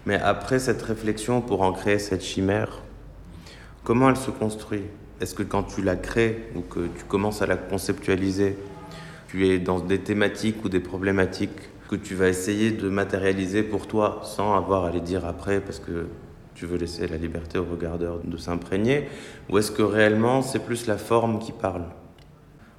Mais 0.05 0.15
après 0.15 0.59
cette 0.59 0.81
réflexion 0.81 1.41
pour 1.41 1.61
en 1.61 1.73
créer 1.73 1.99
cette 1.99 2.23
chimère, 2.23 2.81
comment 3.83 4.09
elle 4.09 4.17
se 4.17 4.31
construit? 4.31 4.83
Est-ce 5.19 5.35
que 5.35 5.43
quand 5.43 5.63
tu 5.63 5.81
la 5.81 5.95
crées 5.95 6.49
ou 6.55 6.61
que 6.61 6.87
tu 6.97 7.03
commences 7.07 7.41
à 7.41 7.45
la 7.45 7.57
conceptualiser, 7.57 8.57
tu 9.27 9.47
es 9.47 9.59
dans 9.59 9.79
des 9.79 9.99
thématiques 9.99 10.63
ou 10.63 10.69
des 10.69 10.79
problématiques 10.79 11.69
que 11.89 11.95
tu 11.95 12.15
vas 12.15 12.27
essayer 12.27 12.71
de 12.71 12.89
matérialiser 12.89 13.63
pour 13.63 13.87
toi 13.87 14.21
sans 14.23 14.55
avoir 14.55 14.85
à 14.85 14.91
les 14.91 15.01
dire 15.01 15.25
après 15.25 15.61
parce 15.61 15.79
que 15.79 16.07
tu 16.55 16.65
veux 16.65 16.77
laisser 16.77 17.07
la 17.07 17.17
liberté 17.17 17.57
au 17.57 17.65
regardeur 17.65 18.19
de 18.23 18.37
s'imprégner 18.37 19.07
Ou 19.49 19.57
est-ce 19.57 19.71
que 19.71 19.81
réellement 19.81 20.41
c'est 20.41 20.59
plus 20.59 20.87
la 20.87 20.97
forme 20.97 21.39
qui 21.39 21.51
parle? 21.51 21.83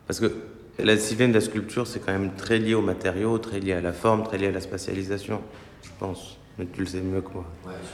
Parce 0.07 0.19
que 0.19 0.33
la 0.79 0.95
discipline 0.95 1.29
de 1.31 1.35
la 1.35 1.41
sculpture, 1.41 1.87
c'est 1.87 2.01
quand 2.01 2.13
même 2.13 2.33
très 2.37 2.59
lié 2.59 2.75
au 2.75 2.83
matériau, 2.83 3.39
très 3.39 3.61
lié 3.61 3.73
à 3.73 3.81
la 3.81 3.93
forme, 3.93 4.25
très 4.25 4.39
lié 4.39 4.49
à 4.49 4.53
la 4.53 4.61
spatialisation, 4.61 5.41
je 5.83 5.89
pense. 5.99 6.39
Mais 6.59 6.67
tu 6.67 6.81
le 6.81 6.87
sais 6.87 7.01
mieux 7.01 7.21
que 7.21 7.33
moi. 7.33 7.45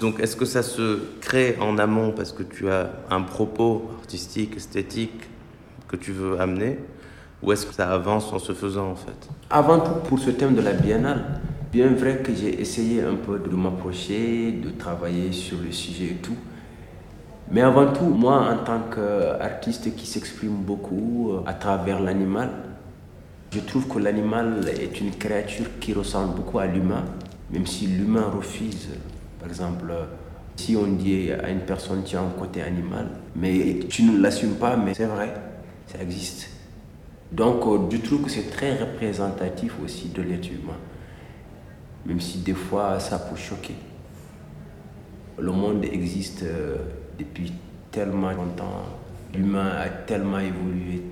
Donc 0.00 0.20
est-ce 0.20 0.36
que 0.36 0.44
ça 0.44 0.62
se 0.62 1.00
crée 1.20 1.56
en 1.60 1.78
amont 1.78 2.12
parce 2.12 2.32
que 2.32 2.44
tu 2.44 2.70
as 2.70 2.92
un 3.10 3.22
propos 3.22 3.90
artistique, 3.98 4.56
esthétique 4.56 5.28
que 5.88 5.96
tu 5.96 6.12
veux 6.12 6.40
amener? 6.40 6.78
Ou 7.42 7.52
est-ce 7.52 7.66
que 7.66 7.74
ça 7.74 7.92
avance 7.92 8.32
en 8.32 8.38
se 8.38 8.52
faisant 8.52 8.90
en 8.90 8.96
fait? 8.96 9.28
Avant 9.50 9.80
tout, 9.80 9.94
pour 10.08 10.18
ce 10.18 10.30
thème 10.30 10.54
de 10.54 10.60
la 10.60 10.72
biennale, 10.72 11.40
bien 11.72 11.88
vrai 11.88 12.18
que 12.18 12.32
j'ai 12.34 12.60
essayé 12.60 13.02
un 13.02 13.16
peu 13.16 13.38
de 13.38 13.54
m'approcher, 13.56 14.52
de 14.52 14.70
travailler 14.70 15.32
sur 15.32 15.58
le 15.58 15.72
sujet 15.72 16.06
et 16.06 16.20
tout. 16.22 16.36
Mais 17.50 17.60
avant 17.60 17.92
tout, 17.92 18.04
moi, 18.04 18.48
en 18.50 18.64
tant 18.64 18.80
qu'artiste 18.94 19.94
qui 19.96 20.06
s'exprime 20.06 20.54
beaucoup 20.54 21.32
euh, 21.32 21.40
à 21.44 21.52
travers 21.54 22.00
l'animal, 22.00 22.50
je 23.50 23.60
trouve 23.60 23.86
que 23.88 23.98
l'animal 23.98 24.64
est 24.68 25.00
une 25.00 25.10
créature 25.10 25.66
qui 25.78 25.92
ressemble 25.92 26.34
beaucoup 26.34 26.58
à 26.58 26.66
l'humain, 26.66 27.04
même 27.50 27.66
si 27.66 27.86
l'humain 27.86 28.30
refuse. 28.34 28.88
Par 29.38 29.48
exemple, 29.48 29.92
si 30.56 30.76
on 30.76 30.86
dit 30.86 31.30
à 31.32 31.50
une 31.50 31.60
personne 31.60 32.02
tu 32.04 32.16
as 32.16 32.20
un 32.20 32.30
côté 32.38 32.62
animal, 32.62 33.08
mais 33.36 33.80
tu 33.88 34.04
ne 34.04 34.18
l'assumes 34.18 34.54
pas, 34.54 34.76
mais 34.76 34.94
c'est 34.94 35.06
vrai, 35.06 35.34
ça 35.86 36.00
existe. 36.00 36.51
Donc, 37.32 37.66
euh, 37.66 37.78
je 37.90 37.96
trouve 37.96 38.22
que 38.24 38.30
c'est 38.30 38.50
très 38.50 38.76
représentatif 38.76 39.72
aussi 39.82 40.08
de 40.08 40.20
l'être 40.20 40.48
humain, 40.48 40.76
même 42.04 42.20
si 42.20 42.38
des 42.38 42.52
fois 42.52 43.00
ça 43.00 43.18
peut 43.18 43.36
choquer. 43.36 43.74
Le 45.38 45.50
monde 45.50 45.82
existe 45.84 46.42
euh, 46.42 46.76
depuis 47.18 47.52
tellement 47.90 48.32
longtemps, 48.32 48.84
l'humain 49.34 49.70
a 49.80 49.88
tellement 49.88 50.40
évolué. 50.40 51.02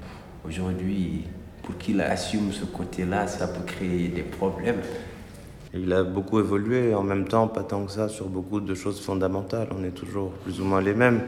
Aujourd'hui, 0.46 1.24
pour 1.62 1.78
qu'il 1.78 2.00
assume 2.02 2.52
ce 2.52 2.66
côté-là, 2.66 3.26
ça 3.26 3.48
peut 3.48 3.64
créer 3.64 4.08
des 4.08 4.22
problèmes. 4.22 4.80
Il 5.72 5.90
a 5.92 6.02
beaucoup 6.02 6.38
évolué, 6.38 6.94
en 6.94 7.02
même 7.02 7.28
temps, 7.28 7.48
pas 7.48 7.62
tant 7.62 7.86
que 7.86 7.92
ça, 7.92 8.08
sur 8.08 8.28
beaucoup 8.28 8.60
de 8.60 8.74
choses 8.74 9.00
fondamentales. 9.00 9.68
On 9.74 9.84
est 9.84 9.90
toujours 9.90 10.32
plus 10.32 10.60
ou 10.60 10.64
moins 10.64 10.82
les 10.82 10.94
mêmes. 10.94 11.22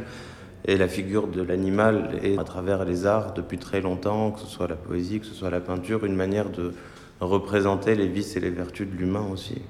Et 0.65 0.77
la 0.77 0.87
figure 0.87 1.27
de 1.27 1.43
l'animal 1.43 2.21
est, 2.23 2.39
à 2.39 2.45
travers 2.45 2.85
les 2.85 3.05
arts, 3.05 3.35
depuis 3.35 3.59
très 3.59 3.81
longtemps, 3.81 4.31
que 4.31 4.41
ce 4.41 4.47
soit 4.47 4.69
la 4.69 4.77
poésie, 4.77 5.19
que 5.19 5.27
ce 5.27 5.35
soit 5.35 5.51
la 5.51 5.61
peinture, 5.61 6.05
une 6.05 6.15
manière 6.15 6.51
de 6.51 6.73
représenter 7.21 7.95
les 7.97 8.07
vices 8.07 8.37
et 8.37 8.41
les 8.41 8.51
vertus 8.51 8.87
de 8.89 8.97
l'humain 8.97 9.27
aussi. 9.33 9.61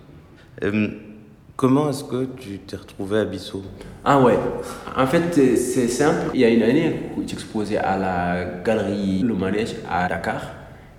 Euh, 0.63 0.89
comment 1.57 1.89
est-ce 1.89 2.05
que 2.05 2.27
tu 2.37 2.59
t'es 2.59 2.77
retrouvé 2.77 3.21
à 3.21 3.25
Bissau? 3.25 3.63
Ah 4.05 4.21
ouais, 4.21 4.39
en 4.97 5.07
fait 5.07 5.57
c'est 5.57 5.89
simple. 5.89 6.31
Il 6.35 6.41
y 6.41 6.45
a 6.45 6.51
une 6.51 6.63
année, 6.63 6.95
j'exposais 7.27 7.79
à 7.79 7.97
la 7.99 8.45
galerie 8.63 9.21
Le 9.21 9.35
Manège 9.35 9.77
à 9.91 10.09
Dakar. 10.09 10.43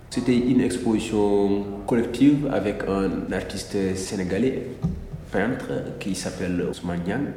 C'était 0.10 0.38
une 0.38 0.62
exposition 0.62 1.66
collective 1.88 2.48
avec 2.52 2.84
un 2.88 3.32
artiste 3.32 3.96
sénégalais, 3.96 4.70
peintre, 5.32 5.72
qui 6.00 6.14
s'appelle 6.14 6.66
Ousmane 6.70 7.08
Yang. 7.08 7.28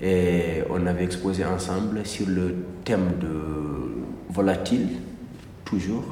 Et 0.00 0.62
on 0.68 0.86
avait 0.86 1.04
exposé 1.04 1.44
ensemble 1.44 2.04
sur 2.04 2.28
le 2.28 2.54
thème 2.84 3.12
de 3.20 3.28
volatile, 4.28 4.88
toujours. 5.64 6.04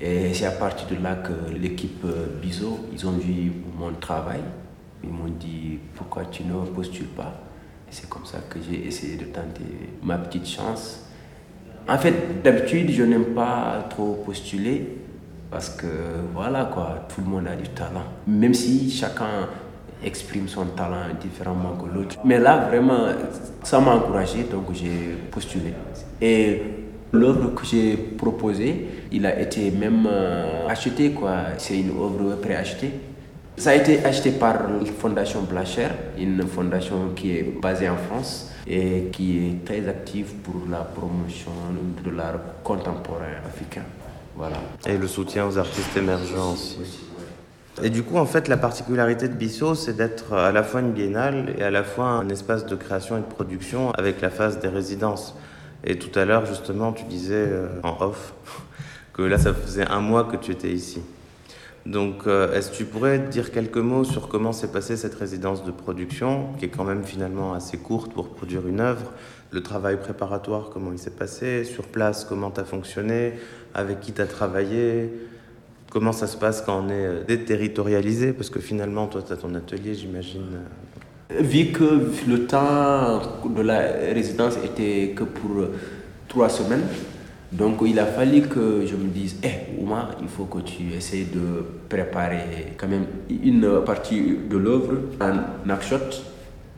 Et 0.00 0.32
c'est 0.34 0.46
à 0.46 0.52
partir 0.52 0.86
de 0.88 1.02
là 1.02 1.16
que 1.16 1.52
l'équipe 1.52 2.06
Biso, 2.40 2.80
ils 2.92 3.06
ont 3.06 3.12
vu 3.12 3.52
mon 3.78 3.92
travail. 3.94 4.40
Ils 5.02 5.10
m'ont 5.10 5.28
dit 5.28 5.78
pourquoi 5.94 6.24
tu 6.26 6.44
ne 6.44 6.54
postules 6.66 7.08
pas? 7.08 7.40
C'est 7.90 8.08
comme 8.08 8.24
ça 8.24 8.38
que 8.48 8.58
j'ai 8.60 8.86
essayé 8.86 9.16
de 9.16 9.24
tenter 9.24 9.64
ma 10.02 10.18
petite 10.18 10.46
chance. 10.46 11.06
En 11.88 11.98
fait, 11.98 12.42
d'habitude, 12.42 12.90
je 12.90 13.02
n'aime 13.02 13.34
pas 13.34 13.86
trop 13.90 14.22
postuler 14.24 14.98
parce 15.50 15.68
que 15.68 15.86
voilà 16.32 16.64
quoi, 16.64 17.06
tout 17.08 17.20
le 17.20 17.26
monde 17.28 17.46
a 17.46 17.54
du 17.54 17.68
talent. 17.68 18.04
Même 18.26 18.54
si 18.54 18.90
chacun 18.90 19.48
exprime 20.04 20.48
son 20.48 20.66
talent 20.66 21.06
différemment 21.20 21.76
que 21.76 21.92
l'autre. 21.92 22.16
Mais 22.24 22.38
là, 22.38 22.66
vraiment, 22.68 23.06
ça 23.62 23.80
m'a 23.80 23.92
encouragé, 23.92 24.44
donc 24.44 24.64
j'ai 24.72 25.16
postulé. 25.30 25.72
Et 26.20 26.62
l'œuvre 27.12 27.54
que 27.54 27.64
j'ai 27.64 27.96
proposée, 27.96 28.86
il 29.12 29.24
a 29.26 29.38
été 29.40 29.70
même 29.70 30.06
euh, 30.06 30.68
acheté, 30.68 31.10
quoi. 31.12 31.36
C'est 31.58 31.78
une 31.78 31.90
œuvre 31.90 32.36
préachetée. 32.40 32.92
Ça 33.56 33.70
a 33.70 33.74
été 33.74 34.04
acheté 34.04 34.32
par 34.32 34.54
la 34.68 34.84
Fondation 34.98 35.42
Blacher, 35.42 35.88
une 36.18 36.42
fondation 36.46 37.10
qui 37.14 37.36
est 37.36 37.60
basée 37.62 37.88
en 37.88 37.96
France 37.96 38.50
et 38.66 39.10
qui 39.12 39.46
est 39.46 39.64
très 39.64 39.88
active 39.88 40.32
pour 40.42 40.62
la 40.68 40.78
promotion 40.78 41.52
de 42.04 42.10
l'art 42.10 42.40
contemporain 42.64 43.36
africain. 43.46 43.84
Voilà. 44.36 44.56
Et 44.88 44.96
le 44.98 45.06
soutien 45.06 45.46
aux 45.46 45.56
artistes 45.56 45.96
émergents 45.96 46.54
aussi. 46.54 46.78
Et 47.82 47.90
du 47.90 48.04
coup, 48.04 48.18
en 48.18 48.26
fait, 48.26 48.46
la 48.46 48.56
particularité 48.56 49.28
de 49.28 49.34
Bissau, 49.34 49.74
c'est 49.74 49.96
d'être 49.96 50.32
à 50.32 50.52
la 50.52 50.62
fois 50.62 50.80
une 50.80 50.92
biennale 50.92 51.54
et 51.58 51.62
à 51.62 51.70
la 51.70 51.82
fois 51.82 52.06
un 52.06 52.28
espace 52.28 52.66
de 52.66 52.76
création 52.76 53.16
et 53.16 53.20
de 53.20 53.26
production 53.26 53.90
avec 53.92 54.20
la 54.20 54.30
phase 54.30 54.60
des 54.60 54.68
résidences. 54.68 55.34
Et 55.82 55.98
tout 55.98 56.16
à 56.18 56.24
l'heure, 56.24 56.46
justement, 56.46 56.92
tu 56.92 57.04
disais 57.04 57.34
euh, 57.34 57.68
en 57.82 58.00
off 58.00 58.34
que 59.12 59.22
là, 59.22 59.38
ça 59.38 59.52
faisait 59.52 59.86
un 59.88 60.00
mois 60.00 60.24
que 60.24 60.36
tu 60.36 60.52
étais 60.52 60.70
ici. 60.70 61.02
Donc, 61.84 62.26
euh, 62.26 62.54
est-ce 62.54 62.70
que 62.70 62.76
tu 62.76 62.84
pourrais 62.84 63.18
dire 63.18 63.50
quelques 63.50 63.76
mots 63.76 64.04
sur 64.04 64.28
comment 64.28 64.52
s'est 64.52 64.68
passée 64.68 64.96
cette 64.96 65.16
résidence 65.16 65.64
de 65.64 65.70
production, 65.70 66.52
qui 66.58 66.66
est 66.66 66.68
quand 66.68 66.84
même 66.84 67.04
finalement 67.04 67.54
assez 67.54 67.76
courte 67.76 68.12
pour 68.12 68.30
produire 68.30 68.66
une 68.68 68.80
œuvre 68.80 69.12
Le 69.50 69.62
travail 69.62 69.98
préparatoire, 69.98 70.70
comment 70.72 70.92
il 70.92 70.98
s'est 70.98 71.10
passé 71.10 71.64
Sur 71.64 71.88
place, 71.88 72.24
comment 72.24 72.50
tu 72.52 72.60
as 72.60 72.64
fonctionné 72.64 73.34
Avec 73.74 74.00
qui 74.00 74.12
tu 74.12 74.22
as 74.22 74.26
travaillé 74.26 75.12
Comment 75.94 76.10
ça 76.10 76.26
se 76.26 76.36
passe 76.36 76.60
quand 76.60 76.82
on 76.84 76.88
est 76.88 77.06
euh, 77.06 77.22
déterritorialisé 77.24 78.32
Parce 78.32 78.50
que 78.50 78.58
finalement, 78.58 79.06
toi, 79.06 79.22
tu 79.24 79.32
as 79.32 79.36
ton 79.36 79.54
atelier, 79.54 79.94
j'imagine. 79.94 80.42
Euh. 81.30 81.40
Vu 81.40 81.66
que 81.66 82.10
le 82.26 82.46
temps 82.46 83.22
de 83.48 83.62
la 83.62 83.78
résidence 84.12 84.56
était 84.64 85.12
que 85.14 85.22
pour 85.22 85.56
euh, 85.56 85.72
trois 86.26 86.48
semaines, 86.48 86.82
donc 87.52 87.78
il 87.86 87.96
a 88.00 88.06
fallu 88.06 88.42
que 88.42 88.84
je 88.84 88.96
me 88.96 89.06
dise, 89.06 89.36
hé, 89.44 89.50
eh, 89.50 89.80
Ouma, 89.80 90.10
il 90.20 90.26
faut 90.26 90.46
que 90.46 90.58
tu 90.62 90.92
essaies 90.92 91.28
de 91.32 91.64
préparer 91.88 92.74
quand 92.76 92.88
même 92.88 93.06
une 93.30 93.80
partie 93.86 94.36
de 94.50 94.56
l'œuvre 94.56 94.94
en 95.20 95.64
nakshot. 95.64 96.24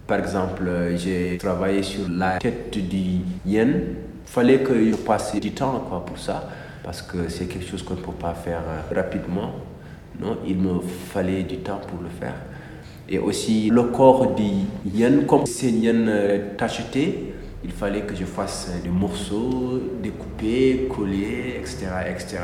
Par 0.07 0.19
exemple, 0.19 0.71
j'ai 0.97 1.39
travaillé 1.39 1.83
sur 1.83 2.03
la 2.11 2.37
tête 2.37 2.77
du 2.87 3.21
yen. 3.47 3.81
Il 4.27 4.31
fallait 4.31 4.59
que 4.59 4.75
je 4.91 4.95
passe 4.95 5.35
du 5.41 5.53
temps 5.53 6.05
pour 6.07 6.19
ça 6.19 6.51
parce 6.87 7.03
que 7.03 7.29
c'est 7.29 7.47
quelque 7.47 7.67
chose 7.67 7.83
qu'on 7.83 7.97
ne 7.97 8.01
peut 8.01 8.13
pas 8.13 8.33
faire 8.33 8.63
euh, 8.65 8.95
rapidement. 8.95 9.51
Non, 10.21 10.39
il 10.47 10.57
me 10.57 10.81
fallait 10.81 11.43
du 11.43 11.59
temps 11.59 11.81
pour 11.87 12.01
le 12.01 12.09
faire. 12.09 12.37
Et 13.09 13.19
aussi 13.19 13.69
le 13.71 13.83
corps 13.83 14.35
du 14.35 14.45
yen, 14.95 15.27
comme 15.27 15.47
c'est 15.47 15.71
yen 15.71 16.09
euh, 16.09 16.55
tacheté, 16.57 17.35
il 17.65 17.73
fallait 17.73 18.03
que 18.03 18.15
je 18.15 18.25
fasse 18.25 18.71
des 18.85 18.89
morceaux, 18.89 19.81
découper, 20.01 20.89
coller, 20.89 21.57
etc. 21.59 21.89
etc. 22.09 22.39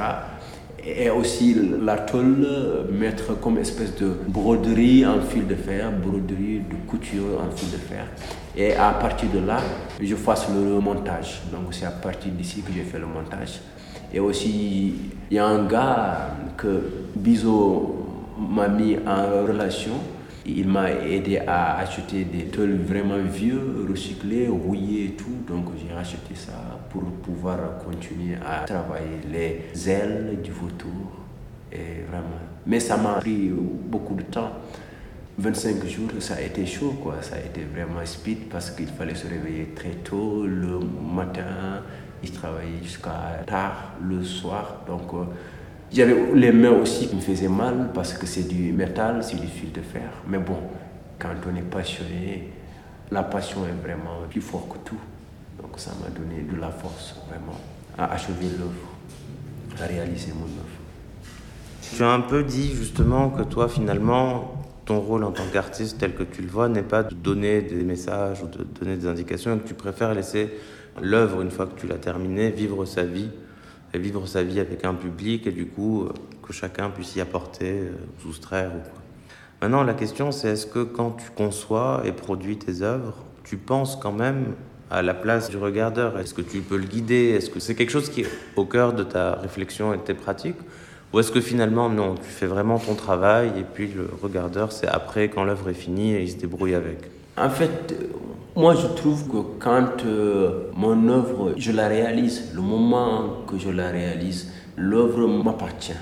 Et 0.85 1.09
aussi 1.09 1.57
la 1.81 1.99
tôle, 1.99 2.45
mettre 2.91 3.39
comme 3.41 3.59
espèce 3.59 3.95
de 3.95 4.13
broderie 4.27 5.07
en 5.07 5.21
fil 5.21 5.47
de 5.47 5.55
fer, 5.55 5.93
broderie 5.93 6.63
de 6.69 6.91
couture 6.91 7.41
en 7.41 7.57
fil 7.57 7.71
de 7.71 7.77
fer. 7.77 8.07
Et 8.57 8.75
à 8.75 8.91
partir 8.91 9.29
de 9.31 9.39
là, 9.39 9.61
je 10.01 10.17
fasse 10.17 10.49
le 10.49 10.81
montage. 10.81 11.43
Donc 11.53 11.73
c'est 11.73 11.87
à 11.87 11.93
partir 11.93 12.33
d'ici 12.33 12.63
que 12.63 12.73
j'ai 12.73 12.83
fait 12.83 12.99
le 12.99 13.07
montage. 13.07 13.61
Et 14.13 14.21
aussi, 14.21 14.95
il 15.31 15.37
y 15.37 15.39
a 15.39 15.47
un 15.47 15.67
gars 15.67 16.37
que 16.57 16.83
Bizo 17.17 18.35
m'a 18.39 18.69
mis 18.69 18.97
en 19.07 19.47
relation. 19.47 19.93
Il 20.45 20.69
m'a 20.69 20.91
aidé 20.91 21.39
à 21.39 21.79
acheter 21.79 22.25
des 22.25 22.47
tôles 22.47 22.77
vraiment 22.77 23.19
vieux, 23.19 23.87
recyclés, 23.89 24.49
rouillés 24.49 25.05
et 25.05 25.11
tout. 25.11 25.39
Donc 25.47 25.67
j'ai 25.79 25.95
racheté 25.95 26.35
ça 26.35 26.53
pour 26.91 27.03
pouvoir 27.03 27.79
continuer 27.85 28.37
à 28.45 28.65
travailler 28.65 29.21
les 29.31 29.89
ailes 29.89 30.41
du 30.43 30.51
vautour. 30.51 30.91
Et 31.71 32.05
vraiment. 32.11 32.43
Mais 32.67 32.81
ça 32.81 32.97
m'a 32.97 33.15
pris 33.15 33.51
beaucoup 33.51 34.15
de 34.15 34.23
temps. 34.23 34.51
25 35.39 35.87
jours, 35.87 36.11
ça 36.19 36.35
a 36.35 36.41
été 36.43 36.67
chaud, 36.67 36.95
quoi. 37.03 37.17
Ça 37.23 37.37
a 37.37 37.39
été 37.39 37.63
vraiment 37.63 38.05
speed 38.05 38.51
parce 38.51 38.71
qu'il 38.73 38.89
fallait 38.89 39.15
se 39.15 39.27
réveiller 39.27 39.69
très 39.75 39.95
tôt 40.05 40.45
le 40.45 40.81
matin. 41.17 41.83
Il 42.23 42.31
travaillait 42.33 42.83
jusqu'à 42.83 43.43
tard 43.47 43.93
le 44.03 44.23
soir. 44.23 44.83
Donc, 44.87 45.13
euh, 45.15 45.25
j'avais 45.93 46.15
les 46.35 46.53
mains 46.53 46.71
aussi 46.71 47.09
qui 47.09 47.17
me 47.17 47.21
faisaient 47.21 47.49
mal 47.49 47.91
parce 47.93 48.15
que 48.15 48.27
c'est 48.27 48.49
du 48.49 48.73
métal, 48.73 49.23
c'est 49.23 49.41
du 49.41 49.47
fil 49.47 49.73
de 49.73 49.81
fer. 49.81 50.11
Mais 50.27 50.39
bon, 50.39 50.59
quand 51.19 51.35
on 51.51 51.57
est 51.57 51.63
passionné, 51.63 52.51
la 53.11 53.23
passion 53.23 53.67
est 53.67 53.87
vraiment 53.87 54.27
plus 54.31 54.41
fort 54.41 54.69
que 54.69 54.79
tout. 54.89 55.01
Donc, 55.61 55.73
ça 55.77 55.91
m'a 56.03 56.09
donné 56.11 56.43
de 56.43 56.61
la 56.61 56.71
force, 56.71 57.17
vraiment, 57.29 57.59
à 57.99 58.13
achever 58.13 58.47
l'œuvre, 58.59 59.83
à 59.83 59.87
réaliser 59.87 60.33
mon 60.33 60.45
œuvre. 60.45 60.83
Tu 61.95 62.03
as 62.03 62.11
un 62.11 62.21
peu 62.21 62.43
dit 62.43 62.73
justement 62.75 63.29
que 63.29 63.43
toi, 63.43 63.69
finalement, 63.69 64.63
ton 64.85 64.99
rôle 64.99 65.25
en 65.25 65.31
tant 65.31 65.45
qu'artiste 65.53 65.99
tel 65.99 66.15
que 66.15 66.23
tu 66.23 66.43
le 66.43 66.49
vois 66.49 66.69
n'est 66.69 66.83
pas 66.83 67.03
de 67.03 67.15
donner 67.15 67.63
des 67.63 67.85
messages 67.85 68.43
ou 68.43 68.47
de 68.47 68.65
donner 68.65 68.97
des 68.97 69.07
indications, 69.07 69.55
et 69.55 69.59
que 69.59 69.69
tu 69.69 69.75
préfères 69.75 70.15
laisser 70.15 70.51
l'œuvre, 71.01 71.41
une 71.43 71.51
fois 71.51 71.67
que 71.67 71.79
tu 71.79 71.87
l'as 71.87 71.99
terminée, 71.99 72.51
vivre 72.51 72.85
sa 72.85 73.05
vie, 73.05 73.31
et 73.95 73.99
vivre 73.99 74.27
sa 74.27 74.43
vie 74.43 74.61
avec 74.61 74.85
un 74.85 74.95
public, 74.95 75.47
et 75.47 75.53
du 75.53 75.67
coup, 75.67 76.05
euh, 76.05 76.13
que 76.47 76.53
chacun 76.53 76.91
puisse 76.91 77.17
y 77.17 77.21
apporter, 77.21 77.73
euh, 77.73 77.93
soustraire 78.23 78.71
ou 78.71 78.81
quoi. 78.81 79.01
Maintenant, 79.61 79.85
la 79.85 79.95
question, 79.95 80.33
c'est 80.33 80.49
est-ce 80.49 80.67
que 80.67 80.83
quand 80.83 81.13
tu 81.13 81.31
conçois 81.31 82.03
et 82.05 82.13
produis 82.13 82.59
tes 82.59 82.83
œuvres, 82.83 83.15
tu 83.45 83.57
penses 83.57 83.97
quand 83.97 84.13
même 84.13 84.55
à 84.91 85.03
la 85.03 85.15
place 85.15 85.51
du 85.51 85.57
regardeur? 85.57 86.19
Est-ce 86.19 86.35
que 86.35 86.43
tu 86.43 86.61
peux 86.61 86.77
le 86.77 86.85
guider? 86.85 87.31
Est-ce 87.31 87.49
que 87.49 87.61
c'est 87.61 87.75
quelque 87.75 87.91
chose 87.91 88.11
qui 88.11 88.23
est 88.23 88.29
au 88.57 88.65
cœur 88.65 88.93
de 88.93 89.05
ta 89.05 89.35
réflexion 89.37 89.95
et 89.95 89.99
de 89.99 90.03
tes 90.03 90.15
pratiques? 90.15 90.57
Ou 91.13 91.21
est-ce 91.21 91.31
que 91.31 91.41
finalement, 91.41 91.89
non, 91.89 92.15
tu 92.15 92.29
fais 92.29 92.47
vraiment 92.47 92.79
ton 92.79 92.95
travail 92.95 93.53
et 93.59 93.65
puis 93.65 93.87
le 93.87 94.09
regardeur, 94.21 94.73
c'est 94.73 94.89
après, 94.89 95.29
quand 95.29 95.45
l'œuvre 95.45 95.69
est 95.69 95.75
finie, 95.75 96.15
et 96.15 96.23
il 96.23 96.31
se 96.31 96.37
débrouille 96.37 96.75
avec? 96.75 96.99
En 97.37 97.51
fait, 97.51 97.95
moi 98.55 98.75
je 98.75 98.87
trouve 98.87 99.29
que 99.29 99.59
quand 99.59 100.05
euh, 100.05 100.71
mon 100.75 101.09
œuvre, 101.09 101.55
je 101.57 101.73
la 101.73 101.89
réalise, 101.89 102.53
le 102.55 102.61
moment 102.61 103.45
que 103.47 103.59
je 103.59 103.71
la 103.71 103.89
réalise, 103.89 104.53
l'œuvre 104.77 105.27
m'appartient. 105.27 105.93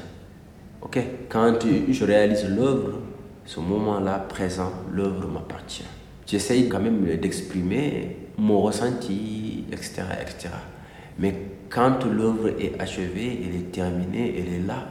Ok? 0.83 0.99
Quand 1.29 1.59
je 1.89 2.05
réalise 2.05 2.49
l'œuvre, 2.49 2.99
ce 3.45 3.61
moment-là 3.61 4.19
présent, 4.19 4.73
l'œuvre 4.93 5.29
m'appartient. 5.29 5.85
J'essaye 6.27 6.69
quand 6.69 6.81
même 6.81 7.05
d'exprimer 7.17 8.17
mon 8.39 8.61
ressenti, 8.61 9.65
etc., 9.71 10.03
etc. 10.21 10.55
Mais 11.19 11.35
quand 11.69 12.05
l'œuvre 12.05 12.49
est 12.59 12.81
achevée, 12.81 13.43
elle 13.45 13.57
est 13.57 13.73
terminée, 13.73 14.35
elle 14.39 14.55
est 14.55 14.67
là, 14.67 14.87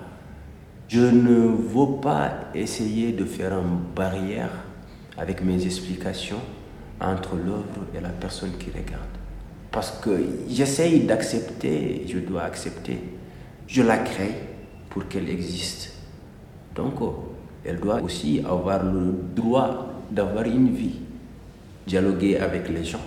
je 0.88 1.02
ne 1.02 1.56
veux 1.56 2.00
pas 2.02 2.32
essayer 2.56 3.12
de 3.12 3.26
faire 3.26 3.54
une 3.54 3.80
barrière 3.96 4.52
avec 5.18 5.44
mes 5.44 5.66
explications 5.66 6.42
entre 7.02 7.36
l'œuvre 7.36 7.86
et 7.96 8.02
la 8.02 8.10
personne 8.10 8.52
qui 8.58 8.70
regarde. 8.70 9.04
Parce 9.72 9.92
que 10.02 10.12
j'essaye 10.50 11.02
d'accepter, 11.02 12.06
je 12.08 12.20
dois 12.20 12.44
accepter. 12.44 13.00
Je 13.68 13.84
la 13.84 14.00
crée 14.00 14.34
pour 14.90 15.08
qu'elle 15.08 15.30
existe. 15.30 15.94
Donc, 16.76 16.96
elle 17.64 17.80
doit 17.80 18.02
aussi 18.02 18.42
avoir 18.48 18.84
le 18.84 19.14
droit 19.36 19.94
d'avoir 20.10 20.46
une 20.46 20.74
vie, 20.74 20.96
dialoguer 21.86 22.38
avec 22.38 22.68
les 22.70 22.84
gens, 22.84 23.02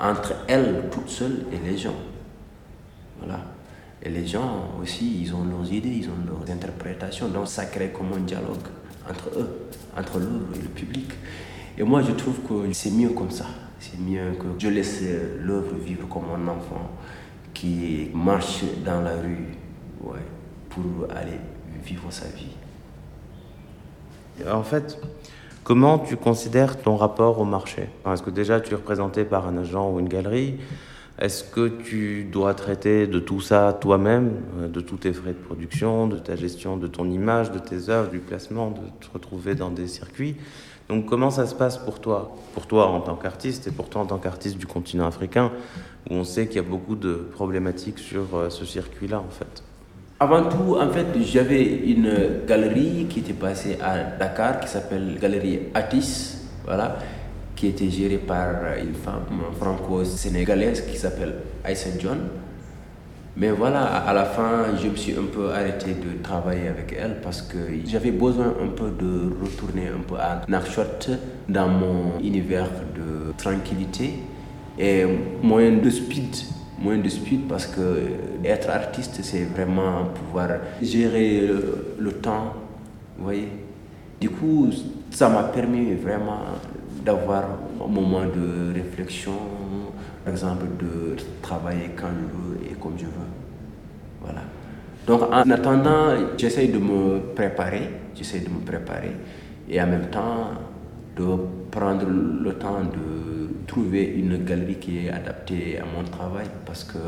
entre 0.00 0.34
elle 0.46 0.84
toute 0.90 1.08
seule 1.08 1.44
et 1.52 1.68
les 1.68 1.76
gens. 1.76 1.96
Voilà. 3.18 3.40
Et 4.02 4.08
les 4.08 4.26
gens 4.26 4.70
aussi, 4.80 5.22
ils 5.22 5.34
ont 5.34 5.44
leurs 5.44 5.72
idées, 5.72 5.88
ils 5.88 6.08
ont 6.08 6.24
leurs 6.26 6.50
interprétations. 6.54 7.28
Donc 7.28 7.48
ça 7.48 7.66
crée 7.66 7.90
comme 7.90 8.12
un 8.16 8.20
dialogue 8.20 8.68
entre 9.08 9.28
eux, 9.36 9.68
entre 9.96 10.18
l'œuvre 10.18 10.54
et 10.54 10.62
le 10.62 10.68
public. 10.68 11.10
Et 11.78 11.84
moi, 11.84 12.02
je 12.02 12.10
trouve 12.10 12.40
que 12.40 12.72
c'est 12.72 12.90
mieux 12.90 13.10
comme 13.10 13.30
ça. 13.30 13.46
C'est 13.78 14.00
mieux 14.00 14.32
que 14.32 14.46
je 14.58 14.68
laisse 14.68 15.00
l'œuvre 15.40 15.76
vivre 15.76 16.08
comme 16.08 16.24
un 16.34 16.48
enfant 16.48 16.90
qui 17.54 18.10
marche 18.12 18.64
dans 18.84 19.00
la 19.00 19.14
rue 19.14 19.46
ouais, 20.02 20.18
pour 20.70 21.06
aller 21.14 21.38
vivre 21.84 22.10
sa 22.10 22.26
vie. 22.26 22.56
En 24.50 24.64
fait, 24.64 24.98
comment 25.62 26.00
tu 26.00 26.16
considères 26.16 26.82
ton 26.82 26.96
rapport 26.96 27.38
au 27.38 27.44
marché? 27.44 27.88
Est-ce 28.04 28.24
que 28.24 28.30
déjà 28.30 28.60
tu 28.60 28.72
es 28.72 28.76
représenté 28.76 29.24
par 29.24 29.46
un 29.46 29.56
agent 29.58 29.88
ou 29.92 30.00
une 30.00 30.08
galerie? 30.08 30.56
Est-ce 31.20 31.44
que 31.44 31.68
tu 31.68 32.24
dois 32.24 32.54
traiter 32.54 33.06
de 33.06 33.18
tout 33.18 33.40
ça 33.40 33.76
toi-même, 33.80 34.34
euh, 34.60 34.68
de 34.68 34.80
tous 34.80 34.98
tes 34.98 35.12
frais 35.12 35.32
de 35.32 35.38
production, 35.38 36.06
de 36.06 36.16
ta 36.16 36.36
gestion 36.36 36.76
de 36.76 36.86
ton 36.86 37.10
image, 37.10 37.50
de 37.50 37.58
tes 37.58 37.88
œuvres, 37.88 38.08
du 38.10 38.20
placement, 38.20 38.70
de 38.70 38.82
te 39.00 39.12
retrouver 39.12 39.56
dans 39.56 39.70
des 39.70 39.88
circuits? 39.88 40.36
Donc 40.88 41.06
comment 41.06 41.30
ça 41.30 41.46
se 41.46 41.54
passe 41.54 41.76
pour 41.78 42.00
toi 42.00 42.34
Pour 42.54 42.66
toi 42.66 42.86
en 42.88 43.00
tant 43.00 43.16
qu'artiste 43.16 43.66
et 43.66 43.70
pour 43.70 43.88
toi 43.88 44.02
en 44.02 44.06
tant 44.06 44.18
qu'artiste 44.18 44.56
du 44.56 44.66
continent 44.66 45.06
africain, 45.06 45.52
où 46.10 46.14
on 46.14 46.24
sait 46.24 46.46
qu'il 46.46 46.56
y 46.56 46.64
a 46.64 46.68
beaucoup 46.68 46.96
de 46.96 47.14
problématiques 47.32 47.98
sur 47.98 48.24
euh, 48.34 48.50
ce 48.50 48.64
circuit-là 48.64 49.18
en 49.18 49.30
fait? 49.30 49.62
Avant 50.20 50.48
tout, 50.48 50.76
en 50.80 50.88
fait, 50.90 51.06
j'avais 51.22 51.62
une 51.64 52.44
galerie 52.44 53.06
qui 53.08 53.20
était 53.20 53.32
passée 53.34 53.78
à 53.80 54.02
Dakar 54.18 54.58
qui 54.58 54.66
s'appelle 54.68 55.16
Galerie 55.20 55.60
Atis. 55.74 56.38
Voilà 56.64 56.98
qui 57.58 57.66
était 57.66 57.90
gérée 57.90 58.18
par 58.18 58.46
une 58.80 58.94
femme 58.94 59.24
franco-sénégalaise 59.58 60.86
qui 60.86 60.96
s'appelle 60.96 61.34
Aïssa 61.64 61.90
John. 61.98 62.28
Mais 63.36 63.50
voilà, 63.50 63.84
à 63.84 64.12
la 64.12 64.24
fin, 64.24 64.76
je 64.82 64.88
me 64.88 64.96
suis 64.96 65.12
un 65.12 65.26
peu 65.32 65.50
arrêté 65.52 65.92
de 65.94 66.20
travailler 66.22 66.68
avec 66.68 66.96
elle 66.98 67.20
parce 67.22 67.42
que 67.42 67.56
j'avais 67.86 68.10
besoin 68.10 68.54
un 68.60 68.68
peu 68.68 68.90
de 68.90 69.30
retourner 69.42 69.88
un 69.88 70.00
peu 70.06 70.16
à 70.16 70.42
Nakshot 70.48 70.82
dans 71.48 71.68
mon 71.68 72.18
univers 72.20 72.68
de 72.96 73.32
tranquillité 73.36 74.14
et 74.78 75.04
moins 75.42 75.70
de 75.70 75.90
speed. 75.90 76.34
Moins 76.80 76.98
de 76.98 77.08
speed 77.08 77.48
parce 77.48 77.66
que 77.66 78.06
être 78.44 78.70
artiste, 78.70 79.18
c'est 79.22 79.44
vraiment 79.44 80.06
pouvoir 80.14 80.48
gérer 80.82 81.40
le, 81.46 81.94
le 81.98 82.12
temps. 82.12 82.54
Vous 83.16 83.24
voyez 83.24 83.48
Du 84.20 84.30
coup, 84.30 84.70
ça 85.10 85.28
m'a 85.28 85.44
permis 85.44 85.94
vraiment 85.94 86.40
d'avoir 87.04 87.44
un 87.84 87.86
moment 87.88 88.22
de 88.24 88.74
réflexion, 88.74 89.32
par 90.24 90.32
exemple 90.32 90.66
de 90.78 91.16
travailler 91.42 91.90
quand 91.96 92.08
je 92.08 92.60
veux 92.64 92.67
comme 92.88 92.98
je 92.98 93.04
veux. 93.04 93.30
Voilà. 94.22 94.42
Donc 95.06 95.22
en 95.22 95.50
attendant, 95.50 96.14
j'essaie 96.36 96.68
de 96.68 96.78
me 96.78 97.34
préparer, 97.34 97.88
j'essaie 98.14 98.40
de 98.40 98.48
me 98.48 98.60
préparer 98.60 99.12
et 99.68 99.80
en 99.80 99.86
même 99.86 100.06
temps 100.06 100.50
de 101.16 101.24
prendre 101.70 102.06
le 102.06 102.52
temps 102.54 102.80
de 102.82 103.66
trouver 103.66 104.04
une 104.04 104.44
galerie 104.44 104.76
qui 104.76 105.06
est 105.06 105.10
adaptée 105.10 105.78
à 105.78 105.84
mon 105.84 106.04
travail 106.04 106.46
parce 106.64 106.84
que 106.84 106.98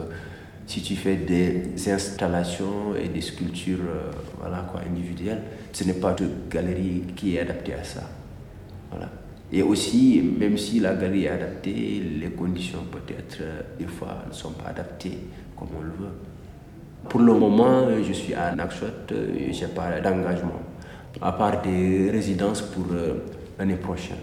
si 0.66 0.82
tu 0.82 0.94
fais 0.96 1.16
des 1.16 1.72
installations 1.90 2.94
et 2.94 3.08
des 3.08 3.20
sculptures 3.20 3.78
euh, 3.80 4.10
voilà 4.38 4.68
quoi, 4.70 4.82
individuelles, 4.88 5.42
ce 5.72 5.84
n'est 5.84 5.94
pas 5.94 6.14
une 6.20 6.48
galerie 6.50 7.02
qui 7.16 7.36
est 7.36 7.40
adaptée 7.40 7.74
à 7.74 7.82
ça. 7.82 8.02
Voilà. 8.90 9.10
Et 9.52 9.62
aussi, 9.62 10.22
même 10.38 10.56
si 10.56 10.78
la 10.78 10.94
galerie 10.94 11.24
est 11.24 11.30
adaptée, 11.30 12.02
les 12.20 12.30
conditions 12.30 12.84
peut-être 12.90 13.42
des 13.78 13.86
fois 13.86 14.24
ne 14.28 14.32
sont 14.32 14.52
pas 14.52 14.68
adaptées 14.70 15.18
comme 15.60 15.68
on 15.78 15.82
le 15.82 15.90
veut. 15.90 16.14
Pour 17.08 17.20
le 17.20 17.34
moment, 17.34 17.86
je 18.02 18.12
suis 18.12 18.34
à 18.34 18.54
Nakshot, 18.54 18.86
je 19.10 19.14
n'ai 19.60 19.72
pas 19.72 20.00
d'engagement, 20.00 20.60
à 21.20 21.32
part 21.32 21.60
des 21.62 22.10
résidences 22.10 22.62
pour 22.62 22.84
euh, 22.92 23.14
l'année 23.58 23.76
prochaine, 23.76 24.16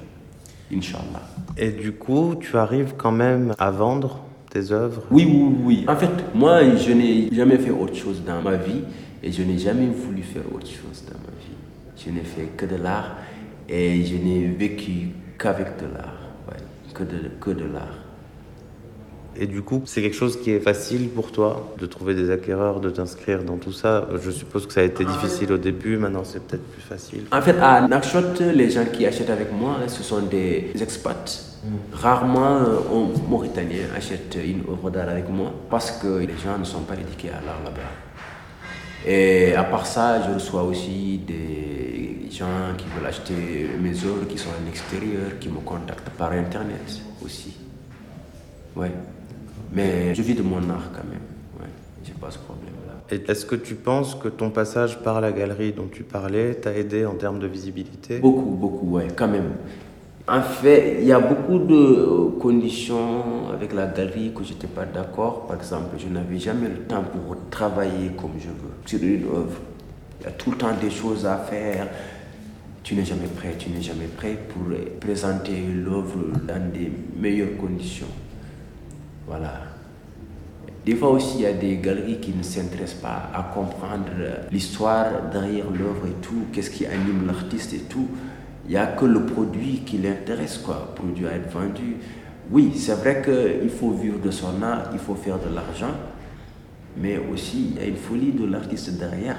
Inch'Allah. 0.74 1.22
Et 1.58 1.72
du 1.72 1.92
coup, 1.94 2.36
tu 2.40 2.58
arrives 2.58 2.94
quand 2.98 3.12
même 3.12 3.54
à 3.58 3.72
vendre 3.72 4.20
tes 4.50 4.72
œuvres? 4.72 5.04
Oui, 5.12 5.28
oui, 5.30 5.56
oui. 5.64 5.86
En 5.88 5.96
fait, 5.96 6.12
moi, 6.34 6.64
je 6.76 6.92
n'ai 6.92 7.30
jamais 7.32 7.58
fait 7.58 7.72
autre 7.72 7.96
chose 7.96 8.24
dans 8.26 8.42
ma 8.42 8.56
vie 8.56 8.84
et 9.22 9.32
je 9.32 9.44
n'ai 9.44 9.58
jamais 9.58 9.88
voulu 9.88 10.24
faire 10.24 10.44
autre 10.54 10.68
chose 10.68 11.04
dans 11.08 11.20
ma 11.20 11.36
vie. 11.40 11.56
Je 11.98 12.10
n'ai 12.12 12.26
fait 12.26 12.50
que 12.56 12.66
de 12.66 12.82
l'art 12.82 13.16
et 13.68 14.04
je 14.06 14.16
n'ai 14.16 14.48
vécu 14.48 15.10
qu'avec 15.38 15.78
de 15.78 15.94
l'art, 15.94 16.20
que 16.94 17.04
de, 17.04 17.32
que 17.40 17.52
de 17.52 17.66
l'art. 17.66 18.07
Et 19.40 19.46
du 19.46 19.62
coup, 19.62 19.82
c'est 19.86 20.02
quelque 20.02 20.16
chose 20.16 20.40
qui 20.42 20.52
est 20.52 20.60
facile 20.60 21.10
pour 21.10 21.32
toi 21.32 21.74
de 21.78 21.86
trouver 21.86 22.16
des 22.16 22.32
acquéreurs, 22.32 22.80
de 22.80 22.90
t'inscrire 22.90 23.44
dans 23.44 23.58
tout 23.58 23.72
ça. 23.72 24.08
Je 24.24 24.32
suppose 24.32 24.66
que 24.66 24.74
ça 24.74 24.82
a 24.82 24.84
été 24.84 25.06
difficile 25.06 25.52
au 25.52 25.58
début, 25.58 25.98
maintenant 25.98 26.24
c'est 26.24 26.42
peut-être 26.46 26.68
plus 26.72 26.82
facile. 26.82 27.24
En 27.32 27.42
fait, 27.42 27.58
à 27.60 27.88
Nakshot, 27.88 28.40
les 28.54 28.70
gens 28.70 28.86
qui 28.92 29.06
achètent 29.06 29.30
avec 29.30 29.52
moi, 29.52 29.78
ce 29.88 30.02
sont 30.02 30.22
des 30.22 30.72
expats. 30.82 31.58
Mm. 31.64 31.70
Rarement 31.94 32.58
un 32.58 33.30
Mauritanien 33.30 33.86
achète 33.96 34.38
une 34.44 34.62
œuvre 34.72 34.90
d'art 34.90 35.10
avec 35.10 35.30
moi 35.30 35.54
parce 35.70 35.92
que 35.92 36.20
les 36.20 36.38
gens 36.44 36.58
ne 36.58 36.64
sont 36.66 36.82
pas 36.82 36.96
éduqués 36.96 37.30
à 37.30 37.46
l'art 37.46 37.62
là-bas. 37.64 37.92
Et 39.06 39.54
à 39.54 39.64
part 39.64 39.86
ça, 39.86 40.22
je 40.28 40.34
reçois 40.34 40.64
aussi 40.64 41.20
des 41.26 42.28
gens 42.32 42.74
qui 42.78 42.86
veulent 42.96 43.08
acheter 43.08 43.70
mes 43.80 43.92
œuvres, 44.04 44.28
qui 44.28 44.38
sont 44.38 44.50
à 44.50 44.66
l'extérieur, 44.66 45.38
qui 45.40 45.50
me 45.50 45.60
contactent 45.60 46.10
par 46.18 46.32
Internet 46.32 47.02
aussi. 47.24 47.67
Ouais. 48.78 48.92
Mais 49.74 50.14
je 50.16 50.22
vis 50.22 50.36
de 50.36 50.44
mon 50.44 50.70
art 50.70 50.92
quand 50.94 51.04
même. 51.04 51.26
Ouais. 51.60 51.70
J'ai 52.04 52.14
pas 52.14 52.32
ce 52.32 52.38
problème-là. 52.38 52.94
Et 53.10 53.32
est-ce 53.32 53.46
que 53.46 53.56
tu 53.56 53.76
penses 53.76 54.16
que 54.16 54.28
ton 54.28 54.50
passage 54.50 55.00
par 55.00 55.22
la 55.22 55.32
galerie 55.32 55.74
dont 55.74 55.88
tu 55.92 56.04
parlais 56.04 56.54
t'a 56.56 56.74
aidé 56.74 57.06
en 57.06 57.16
termes 57.16 57.40
de 57.40 57.48
visibilité? 57.48 58.20
Beaucoup, 58.20 58.52
beaucoup, 58.52 58.92
ouais, 58.92 59.08
quand 59.16 59.28
même. 59.28 59.52
En 60.30 60.42
fait, 60.42 60.98
il 61.00 61.08
y 61.08 61.14
a 61.14 61.20
beaucoup 61.20 61.58
de 61.58 62.38
conditions 62.40 63.50
avec 63.54 63.74
la 63.74 63.88
galerie 63.88 64.34
que 64.36 64.44
je 64.44 64.54
n'étais 64.54 64.68
pas 64.68 64.84
d'accord. 64.86 65.48
Par 65.48 65.56
exemple, 65.56 65.96
je 65.98 66.08
n'avais 66.08 66.38
jamais 66.38 66.68
le 66.68 66.80
temps 66.80 67.04
pour 67.04 67.38
travailler 67.50 68.12
comme 68.18 68.34
je 68.38 68.48
veux 68.50 68.76
sur 68.86 69.02
une 69.02 69.24
œuvre. 69.24 69.62
Il 70.20 70.26
y 70.26 70.28
a 70.28 70.32
tout 70.32 70.52
le 70.52 70.58
temps 70.58 70.74
des 70.82 70.90
choses 70.90 71.26
à 71.26 71.38
faire. 71.38 71.88
Tu 72.84 72.96
n'es 72.96 73.06
jamais 73.06 73.28
prêt, 73.28 73.56
tu 73.58 73.70
n'es 73.70 73.82
jamais 73.82 74.08
prêt 74.08 74.38
pour 74.50 74.64
présenter 75.00 75.62
l'œuvre 75.74 76.20
dans 76.46 76.72
des 76.74 76.92
meilleures 77.18 77.56
conditions. 77.58 78.08
Voilà. 79.28 79.54
Des 80.86 80.96
fois 80.96 81.10
aussi, 81.10 81.40
il 81.40 81.42
y 81.42 81.46
a 81.46 81.52
des 81.52 81.76
galeries 81.78 82.20
qui 82.20 82.32
ne 82.32 82.42
s'intéressent 82.42 83.02
pas 83.02 83.30
à 83.34 83.44
comprendre 83.54 84.06
l'histoire 84.52 85.08
derrière 85.32 85.70
l'œuvre 85.70 86.08
et 86.08 86.22
tout, 86.22 86.46
qu'est-ce 86.54 86.70
qui 86.70 86.86
anime 86.86 87.28
l'artiste 87.28 87.74
et 87.74 87.80
tout. 87.90 88.08
Il 88.66 88.72
n'y 88.72 88.78
a 88.78 88.88
que 88.88 89.04
le 89.04 89.26
produit 89.26 89.82
qui 89.86 89.98
l'intéresse, 89.98 90.58
quoi, 90.58 90.88
le 90.90 90.96
produit 90.96 91.28
à 91.28 91.34
être 91.34 91.52
vendu. 91.52 91.98
Oui, 92.50 92.72
c'est 92.76 92.94
vrai 92.94 93.22
qu'il 93.22 93.70
faut 93.70 93.92
vivre 93.92 94.20
de 94.20 94.32
son 94.32 94.62
art, 94.64 94.90
il 94.94 95.00
faut 95.00 95.16
faire 95.16 95.38
de 95.40 95.54
l'argent, 95.54 95.94
mais 96.96 97.18
aussi 97.18 97.72
il 97.72 97.82
y 97.82 97.86
a 97.86 97.88
une 97.88 97.98
folie 97.98 98.32
de 98.32 98.46
l'artiste 98.46 98.98
derrière. 98.98 99.38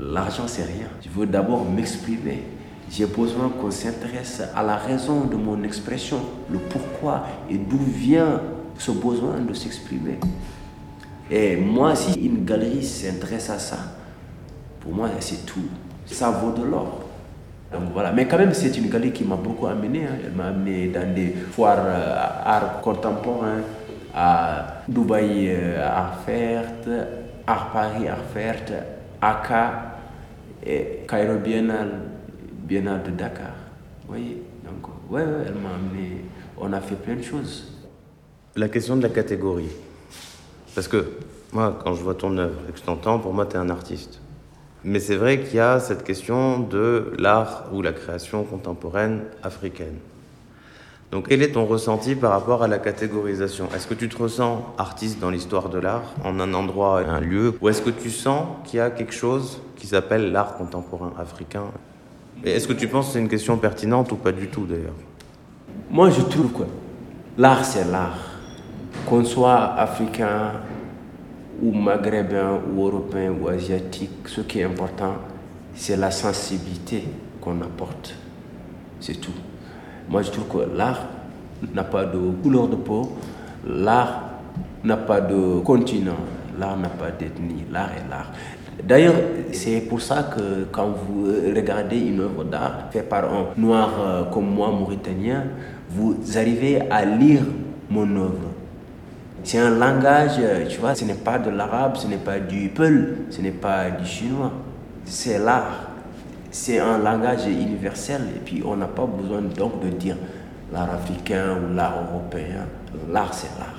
L'argent, 0.00 0.48
c'est 0.48 0.64
rien. 0.64 0.88
Je 1.00 1.08
veux 1.10 1.26
d'abord 1.26 1.64
m'exprimer. 1.64 2.42
J'ai 2.90 3.06
besoin 3.06 3.50
qu'on 3.50 3.70
s'intéresse 3.70 4.42
à 4.54 4.64
la 4.64 4.76
raison 4.76 5.26
de 5.26 5.36
mon 5.36 5.62
expression, 5.62 6.18
le 6.50 6.58
pourquoi 6.58 7.24
et 7.48 7.56
d'où 7.56 7.78
vient 7.78 8.40
ce 8.78 8.92
besoin 8.92 9.40
de 9.40 9.52
s'exprimer. 9.52 10.18
Et 11.30 11.56
moi, 11.56 11.94
si 11.94 12.18
une 12.24 12.44
galerie 12.44 12.82
s'intéresse 12.82 13.50
à 13.50 13.58
ça, 13.58 13.76
pour 14.80 14.94
moi, 14.94 15.10
c'est 15.20 15.44
tout. 15.44 15.68
Ça 16.06 16.30
vaut 16.30 16.52
de 16.52 16.64
l'or. 16.64 17.00
Donc 17.70 17.92
voilà, 17.92 18.12
mais 18.12 18.26
quand 18.26 18.38
même, 18.38 18.54
c'est 18.54 18.74
une 18.78 18.88
galerie 18.88 19.12
qui 19.12 19.24
m'a 19.24 19.36
beaucoup 19.36 19.66
amené. 19.66 20.04
Hein. 20.06 20.16
Elle 20.24 20.32
m'a 20.32 20.46
amené 20.46 20.88
dans 20.88 21.14
des 21.14 21.34
foires 21.52 21.84
euh, 21.84 22.16
art 22.44 22.80
contemporain, 22.80 23.60
à 24.14 24.82
Dubaï 24.88 25.48
euh, 25.50 25.86
Art 25.86 26.20
Fair, 26.24 26.64
Art 27.46 27.70
Paris 27.72 28.08
Art 28.08 28.24
Fair, 28.32 28.56
ACA 29.20 29.98
et 30.64 31.00
Cairo 31.06 31.38
Biennale, 31.38 32.00
Biennale 32.52 33.02
de 33.02 33.10
Dakar. 33.10 33.52
Vous 34.02 34.14
voyez? 34.14 34.42
Donc, 34.64 34.88
ouais, 35.10 35.22
ouais, 35.22 35.44
elle 35.46 35.54
m'a 35.54 35.74
amené. 35.74 36.24
On 36.56 36.72
a 36.72 36.80
fait 36.80 36.94
plein 36.94 37.16
de 37.16 37.22
choses. 37.22 37.77
La 38.56 38.68
question 38.68 38.96
de 38.96 39.02
la 39.02 39.08
catégorie. 39.08 39.70
Parce 40.74 40.88
que 40.88 41.04
moi, 41.52 41.78
quand 41.82 41.94
je 41.94 42.02
vois 42.02 42.14
ton 42.14 42.36
œuvre 42.38 42.58
et 42.68 42.72
que 42.72 42.78
je 42.78 42.84
t'entends, 42.84 43.18
pour 43.18 43.32
moi, 43.32 43.46
tu 43.46 43.54
es 43.54 43.58
un 43.58 43.70
artiste. 43.70 44.20
Mais 44.84 45.00
c'est 45.00 45.16
vrai 45.16 45.40
qu'il 45.40 45.56
y 45.56 45.60
a 45.60 45.80
cette 45.80 46.04
question 46.04 46.60
de 46.60 47.12
l'art 47.18 47.66
ou 47.72 47.82
la 47.82 47.92
création 47.92 48.44
contemporaine 48.44 49.22
africaine. 49.42 49.96
Donc 51.10 51.28
quel 51.28 51.42
est 51.42 51.52
ton 51.52 51.64
ressenti 51.64 52.14
par 52.14 52.32
rapport 52.32 52.62
à 52.62 52.68
la 52.68 52.78
catégorisation? 52.78 53.68
Est-ce 53.74 53.86
que 53.86 53.94
tu 53.94 54.08
te 54.08 54.22
ressens 54.22 54.74
artiste 54.76 55.18
dans 55.20 55.30
l'histoire 55.30 55.68
de 55.70 55.78
l'art, 55.78 56.14
en 56.22 56.38
un 56.38 56.52
endroit, 56.52 57.00
un 57.00 57.20
lieu? 57.20 57.54
Ou 57.60 57.70
est-ce 57.70 57.80
que 57.80 57.90
tu 57.90 58.10
sens 58.10 58.46
qu'il 58.64 58.78
y 58.78 58.80
a 58.80 58.90
quelque 58.90 59.14
chose 59.14 59.60
qui 59.76 59.86
s'appelle 59.86 60.32
l'art 60.32 60.56
contemporain 60.56 61.12
africain? 61.18 61.64
Et 62.44 62.52
est-ce 62.52 62.68
que 62.68 62.74
tu 62.74 62.88
penses 62.88 63.06
que 63.06 63.12
c'est 63.14 63.20
une 63.20 63.28
question 63.28 63.56
pertinente 63.56 64.12
ou 64.12 64.16
pas 64.16 64.32
du 64.32 64.48
tout 64.48 64.66
d'ailleurs? 64.66 64.92
Moi 65.90 66.10
je 66.10 66.20
trouve 66.20 66.52
que 66.52 66.64
l'art 67.38 67.64
c'est 67.64 67.90
l'art. 67.90 68.27
Qu'on 69.08 69.24
soit 69.24 69.72
africain, 69.78 70.52
ou 71.62 71.72
maghrébin, 71.72 72.60
ou 72.70 72.84
européen, 72.86 73.32
ou 73.40 73.48
asiatique, 73.48 74.10
ce 74.26 74.42
qui 74.42 74.60
est 74.60 74.64
important, 74.64 75.14
c'est 75.74 75.96
la 75.96 76.10
sensibilité 76.10 77.04
qu'on 77.40 77.58
apporte. 77.62 78.14
C'est 79.00 79.18
tout. 79.18 79.32
Moi, 80.10 80.20
je 80.20 80.30
trouve 80.30 80.48
que 80.48 80.76
l'art 80.76 81.06
n'a 81.72 81.84
pas 81.84 82.04
de 82.04 82.18
couleur 82.42 82.68
de 82.68 82.76
peau, 82.76 83.16
l'art 83.66 84.24
n'a 84.84 84.98
pas 84.98 85.22
de 85.22 85.60
continent, 85.60 86.20
l'art 86.60 86.76
n'a 86.76 86.90
pas 86.90 87.10
d'ethnie, 87.10 87.64
l'art 87.72 87.88
est 87.92 88.10
l'art. 88.10 88.30
D'ailleurs, 88.84 89.14
c'est 89.52 89.80
pour 89.88 90.02
ça 90.02 90.24
que 90.24 90.64
quand 90.70 90.88
vous 90.88 91.24
regardez 91.56 91.98
une 91.98 92.20
œuvre 92.20 92.44
d'art 92.44 92.88
faite 92.90 93.08
par 93.08 93.24
un 93.24 93.46
noir 93.56 93.90
euh, 93.98 94.24
comme 94.24 94.50
moi, 94.50 94.70
mauritanien, 94.70 95.44
vous 95.88 96.14
arrivez 96.36 96.82
à 96.90 97.06
lire 97.06 97.40
mon 97.88 98.14
œuvre. 98.14 98.48
C'est 99.44 99.58
un 99.58 99.70
langage, 99.70 100.32
euh, 100.40 100.66
tu 100.68 100.78
vois, 100.78 100.94
ce 100.94 101.04
n'est 101.04 101.14
pas 101.14 101.38
de 101.38 101.50
l'arabe, 101.50 101.96
ce 101.96 102.06
n'est 102.06 102.16
pas 102.16 102.38
du 102.38 102.68
peul, 102.68 103.18
ce 103.30 103.40
n'est 103.40 103.50
pas 103.50 103.90
du 103.90 104.04
chinois. 104.04 104.52
C'est 105.04 105.38
l'art. 105.38 105.88
C'est 106.50 106.78
un 106.78 106.98
langage 106.98 107.46
universel 107.46 108.22
et 108.34 108.40
puis 108.40 108.62
on 108.64 108.76
n'a 108.76 108.86
pas 108.86 109.06
besoin 109.06 109.42
donc 109.42 109.82
de 109.82 109.88
dire 109.90 110.16
l'art 110.72 110.90
africain 110.92 111.56
ou 111.56 111.74
l'art 111.74 112.04
européen. 112.10 112.66
L'art, 113.10 113.32
c'est 113.32 113.50
l'art. 113.58 113.77